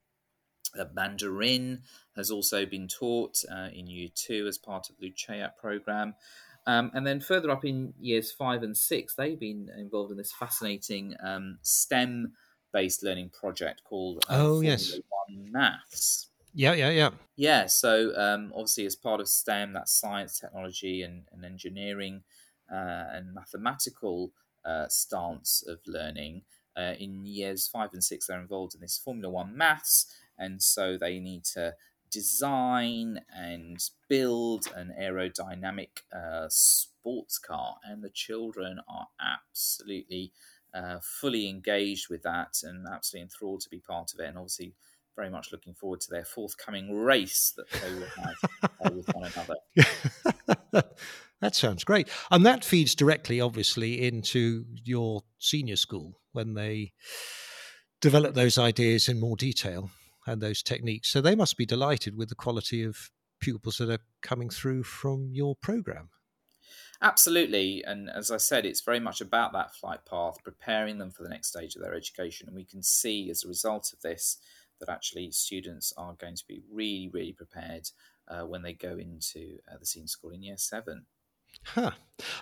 Uh, 0.79 0.85
Mandarin 0.95 1.83
has 2.17 2.31
also 2.31 2.65
been 2.65 2.87
taught 2.87 3.43
uh, 3.51 3.69
in 3.73 3.87
year 3.87 4.09
two 4.15 4.47
as 4.47 4.59
part 4.59 4.89
of 4.89 4.97
the 4.99 5.09
Luceat 5.11 5.57
program. 5.57 6.15
Um, 6.67 6.91
and 6.95 7.07
then 7.07 7.21
further 7.21 7.51
up 7.51 7.65
in 7.65 7.95
years 7.99 8.31
five 8.31 8.63
and 8.63 8.77
six, 8.77 9.15
they've 9.15 9.41
been 9.41 9.71
involved 9.77 10.11
in 10.13 10.19
this 10.19 10.33
fascinating 10.33 11.15
um, 11.25 11.59
STEM 11.63 12.33
based 12.73 13.03
learning 13.03 13.31
project 13.31 13.83
called 13.85 14.25
uh, 14.29 14.37
Oh, 14.39 14.61
yes. 14.61 14.99
Maths. 15.29 16.29
Yeah, 16.53 16.75
yeah, 16.75 16.91
yeah. 16.91 17.11
Yeah, 17.37 17.67
so 17.67 18.13
um, 18.17 18.53
obviously, 18.55 18.85
as 18.87 18.97
part 18.97 19.21
of 19.21 19.29
STEM, 19.29 19.73
that's 19.73 19.93
science, 19.93 20.39
technology, 20.39 21.03
and, 21.03 21.25
and 21.33 21.45
engineering 21.45 22.23
uh, 22.71 23.05
and 23.13 23.33
mathematical 23.35 24.33
uh, 24.65 24.89
stance 24.89 25.65
of 25.67 25.79
learning. 25.87 26.43
Uh, 26.77 26.95
in 26.99 27.25
years 27.25 27.69
five 27.69 27.91
and 27.93 28.03
six, 28.03 28.27
they're 28.27 28.41
involved 28.41 28.75
in 28.75 28.81
this 28.81 28.99
Formula 28.99 29.31
One 29.31 29.57
maths, 29.57 30.07
and 30.41 30.61
so 30.63 30.97
they 30.97 31.21
need 31.21 31.45
to 31.45 31.75
design 32.11 33.21
and 33.35 33.79
build 34.09 34.67
an 34.75 34.93
aerodynamic 35.01 35.91
uh, 36.13 36.47
sports 36.49 37.39
car. 37.39 37.77
And 37.85 38.03
the 38.03 38.11
children 38.11 38.81
are 38.89 39.07
absolutely 39.21 40.33
uh, 40.75 40.99
fully 41.03 41.49
engaged 41.49 42.09
with 42.11 42.23
that 42.23 42.59
and 42.63 42.87
absolutely 42.93 43.25
enthralled 43.25 43.61
to 43.61 43.71
be 43.71 43.79
part 43.79 44.13
of 44.13 44.21
it. 44.21 44.29
And 44.29 44.39
obviously, 44.39 44.75
very 45.17 45.31
much 45.31 45.53
looking 45.53 45.75
forward 45.75 46.01
to 46.01 46.11
their 46.11 46.25
forthcoming 46.25 46.95
race 46.95 47.53
that 47.57 47.71
they 47.71 47.95
will 47.95 48.07
have 48.17 48.35
uh, 48.63 48.91
with 48.95 49.09
one 49.15 49.31
another. 50.73 50.83
that 51.41 51.55
sounds 51.55 51.85
great. 51.85 52.09
And 52.31 52.47
that 52.47 52.65
feeds 52.65 52.95
directly, 52.95 53.41
obviously, 53.41 54.07
into 54.07 54.65
your 54.85 55.23
senior 55.39 55.77
school 55.77 56.19
when 56.33 56.55
they 56.55 56.93
develop 58.01 58.35
those 58.35 58.57
ideas 58.57 59.09
in 59.09 59.21
more 59.21 59.37
detail 59.37 59.91
and 60.27 60.41
those 60.41 60.63
techniques. 60.63 61.09
So 61.09 61.21
they 61.21 61.35
must 61.35 61.57
be 61.57 61.67
delighted 61.67 62.17
with 62.17 62.29
the 62.29 62.35
quality 62.35 62.83
of 62.83 63.11
pupils 63.41 63.79
that 63.79 63.91
are 63.91 64.05
coming 64.23 64.51
through 64.51 64.83
from 64.83 65.31
your 65.33 65.57
program. 65.57 66.11
Absolutely. 67.03 67.83
And 67.87 68.11
as 68.11 68.31
I 68.31 68.37
said, 68.37 68.67
it's 68.67 68.83
very 68.83 69.01
much 69.01 69.23
about 69.23 69.53
that 69.55 69.75
flight 69.75 70.01
path, 70.09 70.37
preparing 70.45 70.99
them 70.99 71.11
for 71.11 71.23
the 71.23 71.31
next 71.31 71.49
stage 71.49 71.75
of 71.75 71.83
their 71.83 71.95
education. 71.95 72.47
And 72.47 72.55
we 72.55 72.65
can 72.65 72.83
see 72.83 73.31
as 73.31 73.43
a 73.43 73.49
result 73.49 73.93
of 73.93 74.01
this 74.03 74.39
that 74.81 74.91
actually 74.91 75.31
students 75.31 75.93
are 75.97 76.15
going 76.15 76.37
to 76.37 76.45
be 76.47 76.63
really, 76.71 77.11
really 77.13 77.33
prepared 77.33 77.89
uh, 78.29 78.43
when 78.43 78.63
they 78.63 78.75
go 78.75 78.99
into 78.99 79.59
uh, 79.71 79.79
the 79.79 79.87
senior 79.87 80.09
school 80.09 80.31
in 80.31 80.43
year 80.43 80.57
seven. 80.59 81.07
Huh. 81.65 81.93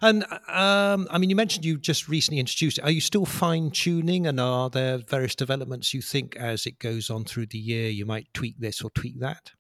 And 0.03 0.25
um, 0.49 1.07
I 1.11 1.19
mean, 1.19 1.31
you 1.31 1.37
mentioned 1.37 1.65
you 1.65 1.79
just 1.79 2.09
recently 2.09 2.41
introduced 2.41 2.79
it. 2.79 2.85
Are 2.85 2.91
you 2.91 3.01
still 3.01 3.27
fine 3.27 3.71
tuning? 3.71 4.27
And 4.27 4.41
are 4.41 4.71
there 4.71 4.99
various 4.99 5.35
developments 5.35 5.95
you 5.95 6.03
think 6.03 6.37
as 6.37 6.67
it 6.67 6.79
goes 6.79 7.11
on 7.11 7.25
through 7.25 7.47
the 7.47 7.59
year 7.59 7.89
you 7.89 8.07
might 8.07 8.33
tweak 8.35 8.59
this 8.59 8.83
or 8.83 8.91
tweak 8.91 9.21
that? 9.21 9.53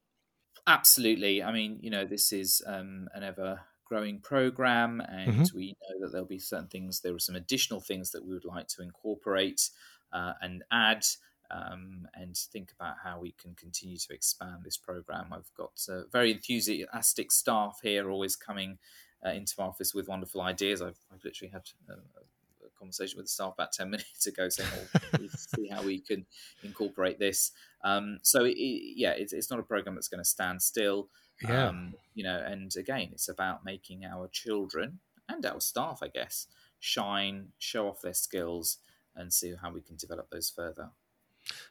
Absolutely. 0.66 1.42
I 1.42 1.52
mean, 1.52 1.78
you 1.80 1.90
know, 1.90 2.04
this 2.04 2.32
is 2.32 2.62
um, 2.66 3.08
an 3.14 3.22
ever 3.22 3.60
growing 3.86 4.20
program, 4.20 5.00
and 5.00 5.32
mm-hmm. 5.32 5.56
we 5.56 5.68
know 5.68 6.00
that 6.00 6.12
there'll 6.12 6.26
be 6.26 6.38
certain 6.38 6.66
things, 6.66 7.00
there 7.00 7.14
are 7.14 7.18
some 7.18 7.36
additional 7.36 7.80
things 7.80 8.10
that 8.10 8.24
we 8.24 8.34
would 8.34 8.44
like 8.44 8.68
to 8.68 8.82
incorporate 8.82 9.70
uh, 10.12 10.34
and 10.42 10.62
add 10.70 11.06
um, 11.50 12.06
and 12.14 12.36
think 12.36 12.70
about 12.78 12.96
how 13.02 13.18
we 13.18 13.32
can 13.32 13.54
continue 13.54 13.96
to 13.96 14.12
expand 14.12 14.58
this 14.62 14.76
program. 14.76 15.32
I've 15.32 15.50
got 15.56 15.72
uh, 15.88 16.02
very 16.12 16.30
enthusiastic 16.30 17.32
staff 17.32 17.80
here, 17.82 18.10
always 18.10 18.36
coming 18.36 18.78
uh, 19.24 19.30
into 19.30 19.54
my 19.58 19.64
office 19.64 19.94
with 19.94 20.08
wonderful 20.08 20.40
ideas. 20.40 20.82
I've, 20.82 20.98
I've 21.12 21.24
literally 21.24 21.50
had 21.50 21.62
uh, 21.90 21.94
a 21.94 22.78
conversation 22.78 23.16
with 23.16 23.26
the 23.26 23.30
staff 23.30 23.54
about 23.54 23.72
10 23.72 23.90
minutes 23.90 24.26
ago 24.26 24.48
saying, 24.48 24.68
well, 25.12 25.28
see 25.36 25.68
how 25.68 25.82
we 25.82 26.00
can 26.00 26.26
incorporate 26.62 27.18
this. 27.18 27.52
Um, 27.84 28.18
so, 28.22 28.44
it, 28.44 28.56
it, 28.56 28.94
yeah, 28.96 29.12
it's, 29.12 29.32
it's, 29.32 29.50
not 29.50 29.60
a 29.60 29.64
program 29.64 29.94
that's 29.94 30.08
going 30.08 30.22
to 30.22 30.28
stand 30.28 30.62
still. 30.62 31.08
Yeah. 31.42 31.68
Um, 31.68 31.94
you 32.14 32.24
know, 32.24 32.42
and 32.44 32.74
again, 32.76 33.10
it's 33.12 33.28
about 33.28 33.64
making 33.64 34.04
our 34.04 34.28
children 34.28 34.98
and 35.28 35.44
our 35.46 35.60
staff, 35.60 36.00
I 36.02 36.08
guess, 36.08 36.48
shine, 36.80 37.48
show 37.58 37.88
off 37.88 38.02
their 38.02 38.14
skills, 38.14 38.78
and 39.14 39.32
see 39.32 39.54
how 39.60 39.70
we 39.70 39.80
can 39.80 39.96
develop 39.96 40.30
those 40.30 40.50
further. 40.50 40.90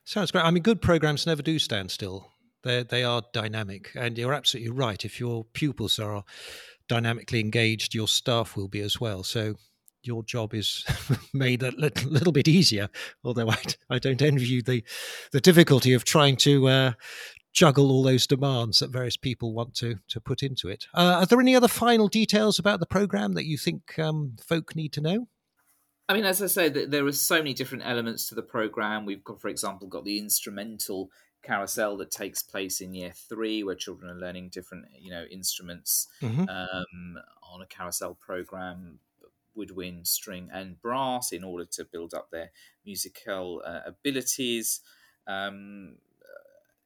Sounds 0.03 0.31
great. 0.31 0.43
I 0.43 0.51
mean, 0.51 0.63
good 0.63 0.81
programs 0.81 1.25
never 1.25 1.41
do 1.41 1.59
stand 1.59 1.91
still. 1.91 2.31
They 2.63 2.83
they 2.83 3.03
are 3.03 3.21
dynamic, 3.33 3.91
and 3.95 4.17
you're 4.17 4.33
absolutely 4.33 4.71
right. 4.71 5.03
If 5.05 5.19
your 5.19 5.45
pupils 5.45 5.99
are 5.99 6.23
dynamically 6.87 7.39
engaged, 7.39 7.93
your 7.93 8.07
staff 8.07 8.55
will 8.55 8.67
be 8.67 8.81
as 8.81 8.99
well. 8.99 9.23
So 9.23 9.55
your 10.03 10.23
job 10.23 10.53
is 10.53 10.85
made 11.33 11.63
a 11.63 11.71
little, 11.71 12.09
little, 12.09 12.31
bit 12.31 12.47
easier. 12.47 12.89
Although 13.23 13.49
I, 13.49 13.57
I 13.89 13.99
don't 13.99 14.21
envy 14.21 14.45
you 14.45 14.61
the 14.61 14.83
the 15.31 15.41
difficulty 15.41 15.93
of 15.93 16.05
trying 16.05 16.37
to 16.37 16.67
uh, 16.67 16.91
juggle 17.53 17.91
all 17.91 18.03
those 18.03 18.27
demands 18.27 18.79
that 18.79 18.91
various 18.91 19.17
people 19.17 19.53
want 19.53 19.75
to 19.75 19.95
to 20.09 20.21
put 20.21 20.43
into 20.43 20.69
it. 20.69 20.85
Uh, 20.93 21.17
are 21.19 21.25
there 21.25 21.41
any 21.41 21.55
other 21.55 21.67
final 21.67 22.07
details 22.07 22.59
about 22.59 22.79
the 22.79 22.85
program 22.85 23.33
that 23.33 23.45
you 23.45 23.57
think 23.57 23.97
um, 23.99 24.35
folk 24.41 24.75
need 24.75 24.93
to 24.93 25.01
know? 25.01 25.27
I 26.09 26.13
mean, 26.13 26.23
as 26.23 26.41
I 26.41 26.47
said, 26.47 26.89
there 26.89 27.05
are 27.05 27.11
so 27.11 27.39
many 27.39 27.53
different 27.53 27.83
elements 27.85 28.29
to 28.29 28.35
the 28.35 28.41
program. 28.41 29.05
We've 29.05 29.25
got, 29.25 29.41
for 29.41 29.49
example, 29.49 29.89
got 29.89 30.05
the 30.05 30.19
instrumental 30.19 31.09
carousel 31.43 31.97
that 31.97 32.11
takes 32.11 32.43
place 32.43 32.81
in 32.81 32.93
year 32.93 33.13
three, 33.15 33.63
where 33.63 33.75
children 33.75 34.11
are 34.11 34.19
learning 34.19 34.49
different, 34.49 34.85
you 34.99 35.11
know, 35.11 35.25
instruments 35.31 36.07
mm-hmm. 36.21 36.41
um, 36.49 37.17
on 37.43 37.61
a 37.61 37.65
carousel 37.65 38.15
program, 38.15 38.99
woodwind, 39.55 40.07
string, 40.07 40.49
and 40.51 40.81
brass, 40.81 41.31
in 41.31 41.43
order 41.43 41.65
to 41.65 41.85
build 41.85 42.13
up 42.13 42.29
their 42.31 42.51
musical 42.85 43.61
uh, 43.65 43.79
abilities. 43.85 44.81
Um, 45.27 45.97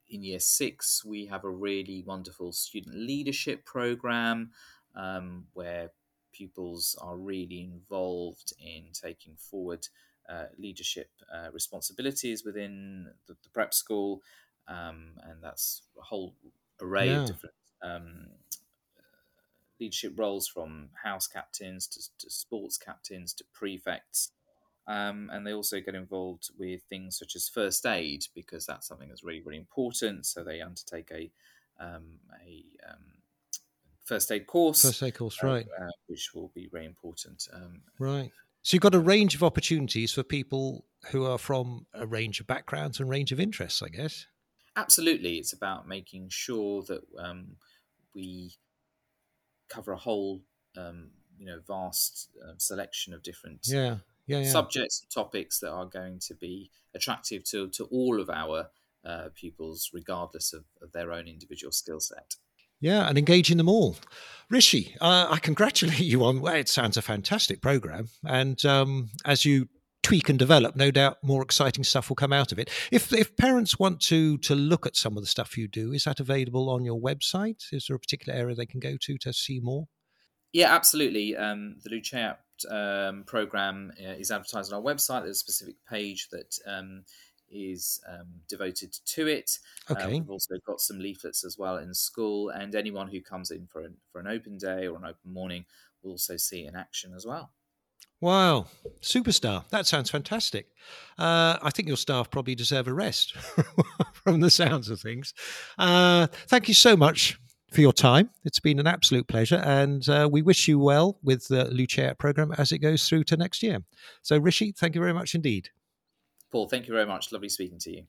in 0.09 0.23
year 0.23 0.39
six, 0.39 1.05
we 1.05 1.25
have 1.27 1.43
a 1.45 1.49
really 1.49 2.03
wonderful 2.05 2.51
student 2.51 2.95
leadership 2.95 3.65
program 3.65 4.51
um, 4.95 5.45
where 5.53 5.91
pupils 6.33 6.97
are 7.01 7.17
really 7.17 7.61
involved 7.61 8.53
in 8.59 8.85
taking 8.93 9.35
forward 9.37 9.87
uh, 10.31 10.45
leadership 10.57 11.09
uh, 11.33 11.51
responsibilities 11.51 12.45
within 12.45 13.07
the, 13.27 13.33
the 13.43 13.49
prep 13.49 13.73
school, 13.73 14.21
um, 14.67 15.11
and 15.23 15.43
that's 15.43 15.81
a 15.99 16.03
whole 16.03 16.33
array 16.81 17.07
yeah. 17.07 17.21
of 17.21 17.27
different 17.27 17.55
um, 17.81 18.27
leadership 19.79 20.13
roles 20.15 20.47
from 20.47 20.89
house 21.03 21.27
captains 21.27 21.87
to, 21.87 21.99
to 22.19 22.29
sports 22.29 22.77
captains 22.77 23.33
to 23.33 23.43
prefects. 23.53 24.31
Um, 24.87 25.29
and 25.31 25.45
they 25.45 25.53
also 25.53 25.79
get 25.79 25.95
involved 25.95 26.49
with 26.57 26.81
things 26.83 27.17
such 27.17 27.35
as 27.35 27.47
first 27.47 27.85
aid 27.85 28.25
because 28.33 28.65
that's 28.65 28.87
something 28.87 29.09
that's 29.09 29.23
really, 29.23 29.41
really 29.41 29.57
important. 29.57 30.25
So 30.25 30.43
they 30.43 30.61
undertake 30.61 31.11
a 31.11 31.31
um, 31.79 32.19
a 32.45 32.63
um, 32.89 33.03
first 34.03 34.31
aid 34.31 34.47
course. 34.47 34.81
First 34.81 35.03
aid 35.03 35.15
course, 35.15 35.37
uh, 35.43 35.47
right. 35.47 35.67
Uh, 35.79 35.91
which 36.07 36.31
will 36.33 36.51
be 36.53 36.67
very 36.71 36.85
important. 36.85 37.47
Um, 37.53 37.81
right. 37.99 38.31
So 38.63 38.75
you've 38.75 38.81
got 38.81 38.95
a 38.95 38.99
range 38.99 39.35
of 39.35 39.43
opportunities 39.43 40.13
for 40.13 40.23
people 40.23 40.85
who 41.11 41.25
are 41.25 41.37
from 41.37 41.87
a 41.93 42.05
range 42.05 42.39
of 42.39 42.47
backgrounds 42.47 42.99
and 42.99 43.09
range 43.09 43.31
of 43.31 43.39
interests, 43.39 43.81
I 43.81 43.89
guess. 43.89 44.27
Absolutely. 44.75 45.37
It's 45.37 45.53
about 45.53 45.87
making 45.87 46.29
sure 46.29 46.83
that 46.83 47.01
um, 47.17 47.55
we 48.13 48.53
cover 49.67 49.93
a 49.93 49.97
whole, 49.97 50.41
um, 50.77 51.09
you 51.37 51.45
know, 51.45 51.59
vast 51.67 52.29
uh, 52.43 52.53
selection 52.57 53.13
of 53.13 53.23
different 53.23 53.61
yeah. 53.63 53.97
Yeah, 54.27 54.39
yeah. 54.39 54.49
subjects 54.49 55.01
and 55.01 55.11
topics 55.11 55.59
that 55.59 55.71
are 55.71 55.85
going 55.85 56.19
to 56.27 56.35
be 56.35 56.69
attractive 56.93 57.43
to, 57.45 57.67
to 57.69 57.85
all 57.85 58.21
of 58.21 58.29
our 58.29 58.69
uh, 59.03 59.29
pupils, 59.33 59.89
regardless 59.93 60.53
of, 60.53 60.65
of 60.81 60.91
their 60.91 61.11
own 61.11 61.27
individual 61.27 61.71
skill 61.71 61.99
set. 61.99 62.35
Yeah, 62.81 63.07
and 63.07 63.17
engaging 63.17 63.57
them 63.57 63.69
all. 63.69 63.95
Rishi, 64.49 64.95
uh, 64.99 65.27
I 65.29 65.37
congratulate 65.37 65.99
you 66.11 66.25
on. 66.25 66.41
Well, 66.41 66.55
it 66.55 66.67
sounds 66.67 66.97
a 66.97 67.01
fantastic 67.01 67.61
program, 67.61 68.09
and 68.25 68.63
um, 68.65 69.11
as 69.23 69.45
you 69.45 69.69
tweak 70.03 70.29
and 70.29 70.39
develop, 70.39 70.75
no 70.75 70.89
doubt 70.91 71.17
more 71.23 71.43
exciting 71.43 71.83
stuff 71.83 72.09
will 72.09 72.15
come 72.15 72.33
out 72.33 72.51
of 72.51 72.59
it. 72.59 72.69
If 72.91 73.13
if 73.13 73.37
parents 73.37 73.79
want 73.79 74.01
to 74.01 74.37
to 74.39 74.55
look 74.55 74.85
at 74.85 74.97
some 74.97 75.15
of 75.15 75.23
the 75.23 75.27
stuff 75.27 75.57
you 75.57 75.67
do, 75.67 75.93
is 75.93 76.03
that 76.03 76.19
available 76.19 76.69
on 76.69 76.83
your 76.83 76.99
website? 76.99 77.63
Is 77.71 77.85
there 77.87 77.95
a 77.95 77.99
particular 77.99 78.37
area 78.37 78.55
they 78.55 78.65
can 78.65 78.79
go 78.79 78.97
to 78.99 79.17
to 79.19 79.31
see 79.31 79.59
more? 79.61 79.87
Yeah, 80.53 80.73
absolutely. 80.73 81.37
Um, 81.37 81.77
the 81.83 81.91
Luceat 81.91 82.35
um, 82.69 83.23
program 83.25 83.93
uh, 83.99 84.13
is 84.13 84.31
advertised 84.31 84.73
on 84.73 84.79
our 84.79 84.83
website. 84.83 85.23
There's 85.23 85.37
a 85.37 85.39
specific 85.39 85.75
page 85.89 86.27
that 86.31 86.57
um, 86.67 87.05
is 87.51 88.01
um, 88.07 88.27
devoted 88.47 88.93
to 89.05 89.27
it. 89.27 89.59
Uh, 89.89 89.95
we've 90.09 90.29
also 90.29 90.55
got 90.65 90.79
some 90.79 90.99
leaflets 90.99 91.43
as 91.43 91.57
well 91.57 91.77
in 91.77 91.93
school, 91.93 92.49
and 92.49 92.75
anyone 92.75 93.07
who 93.07 93.21
comes 93.21 93.51
in 93.51 93.67
for 93.67 93.81
an, 93.81 93.95
for 94.11 94.19
an 94.19 94.27
open 94.27 94.57
day 94.57 94.87
or 94.87 94.97
an 94.97 95.05
open 95.05 95.33
morning 95.33 95.65
will 96.03 96.11
also 96.11 96.37
see 96.37 96.65
in 96.65 96.75
action 96.75 97.13
as 97.15 97.25
well. 97.25 97.51
Wow, 98.19 98.67
superstar. 99.01 99.67
That 99.69 99.87
sounds 99.87 100.11
fantastic. 100.11 100.67
Uh, 101.17 101.57
I 101.61 101.71
think 101.71 101.87
your 101.87 101.97
staff 101.97 102.29
probably 102.29 102.53
deserve 102.53 102.87
a 102.87 102.93
rest 102.93 103.35
from 104.13 104.41
the 104.41 104.51
sounds 104.51 104.89
of 104.89 104.99
things. 104.99 105.33
Uh, 105.79 106.27
thank 106.47 106.67
you 106.67 106.75
so 106.75 106.95
much 106.95 107.39
for 107.71 107.81
your 107.81 107.93
time. 107.93 108.29
It's 108.43 108.59
been 108.59 108.79
an 108.79 108.85
absolute 108.85 109.27
pleasure. 109.27 109.61
And 109.65 110.07
uh, 110.07 110.29
we 110.31 110.41
wish 110.41 110.67
you 110.67 110.77
well 110.77 111.17
with 111.23 111.47
the 111.47 111.65
Luceat 111.65 112.19
program 112.19 112.51
as 112.57 112.71
it 112.71 112.79
goes 112.79 113.07
through 113.07 113.23
to 113.25 113.37
next 113.37 113.63
year. 113.63 113.79
So, 114.21 114.37
Rishi, 114.37 114.71
thank 114.71 114.93
you 114.93 115.01
very 115.01 115.13
much 115.13 115.33
indeed. 115.33 115.69
Paul, 116.51 116.67
thank 116.67 116.87
you 116.87 116.93
very 116.93 117.05
much. 117.05 117.31
Lovely 117.31 117.49
speaking 117.49 117.79
to 117.79 117.91
you. 117.91 118.03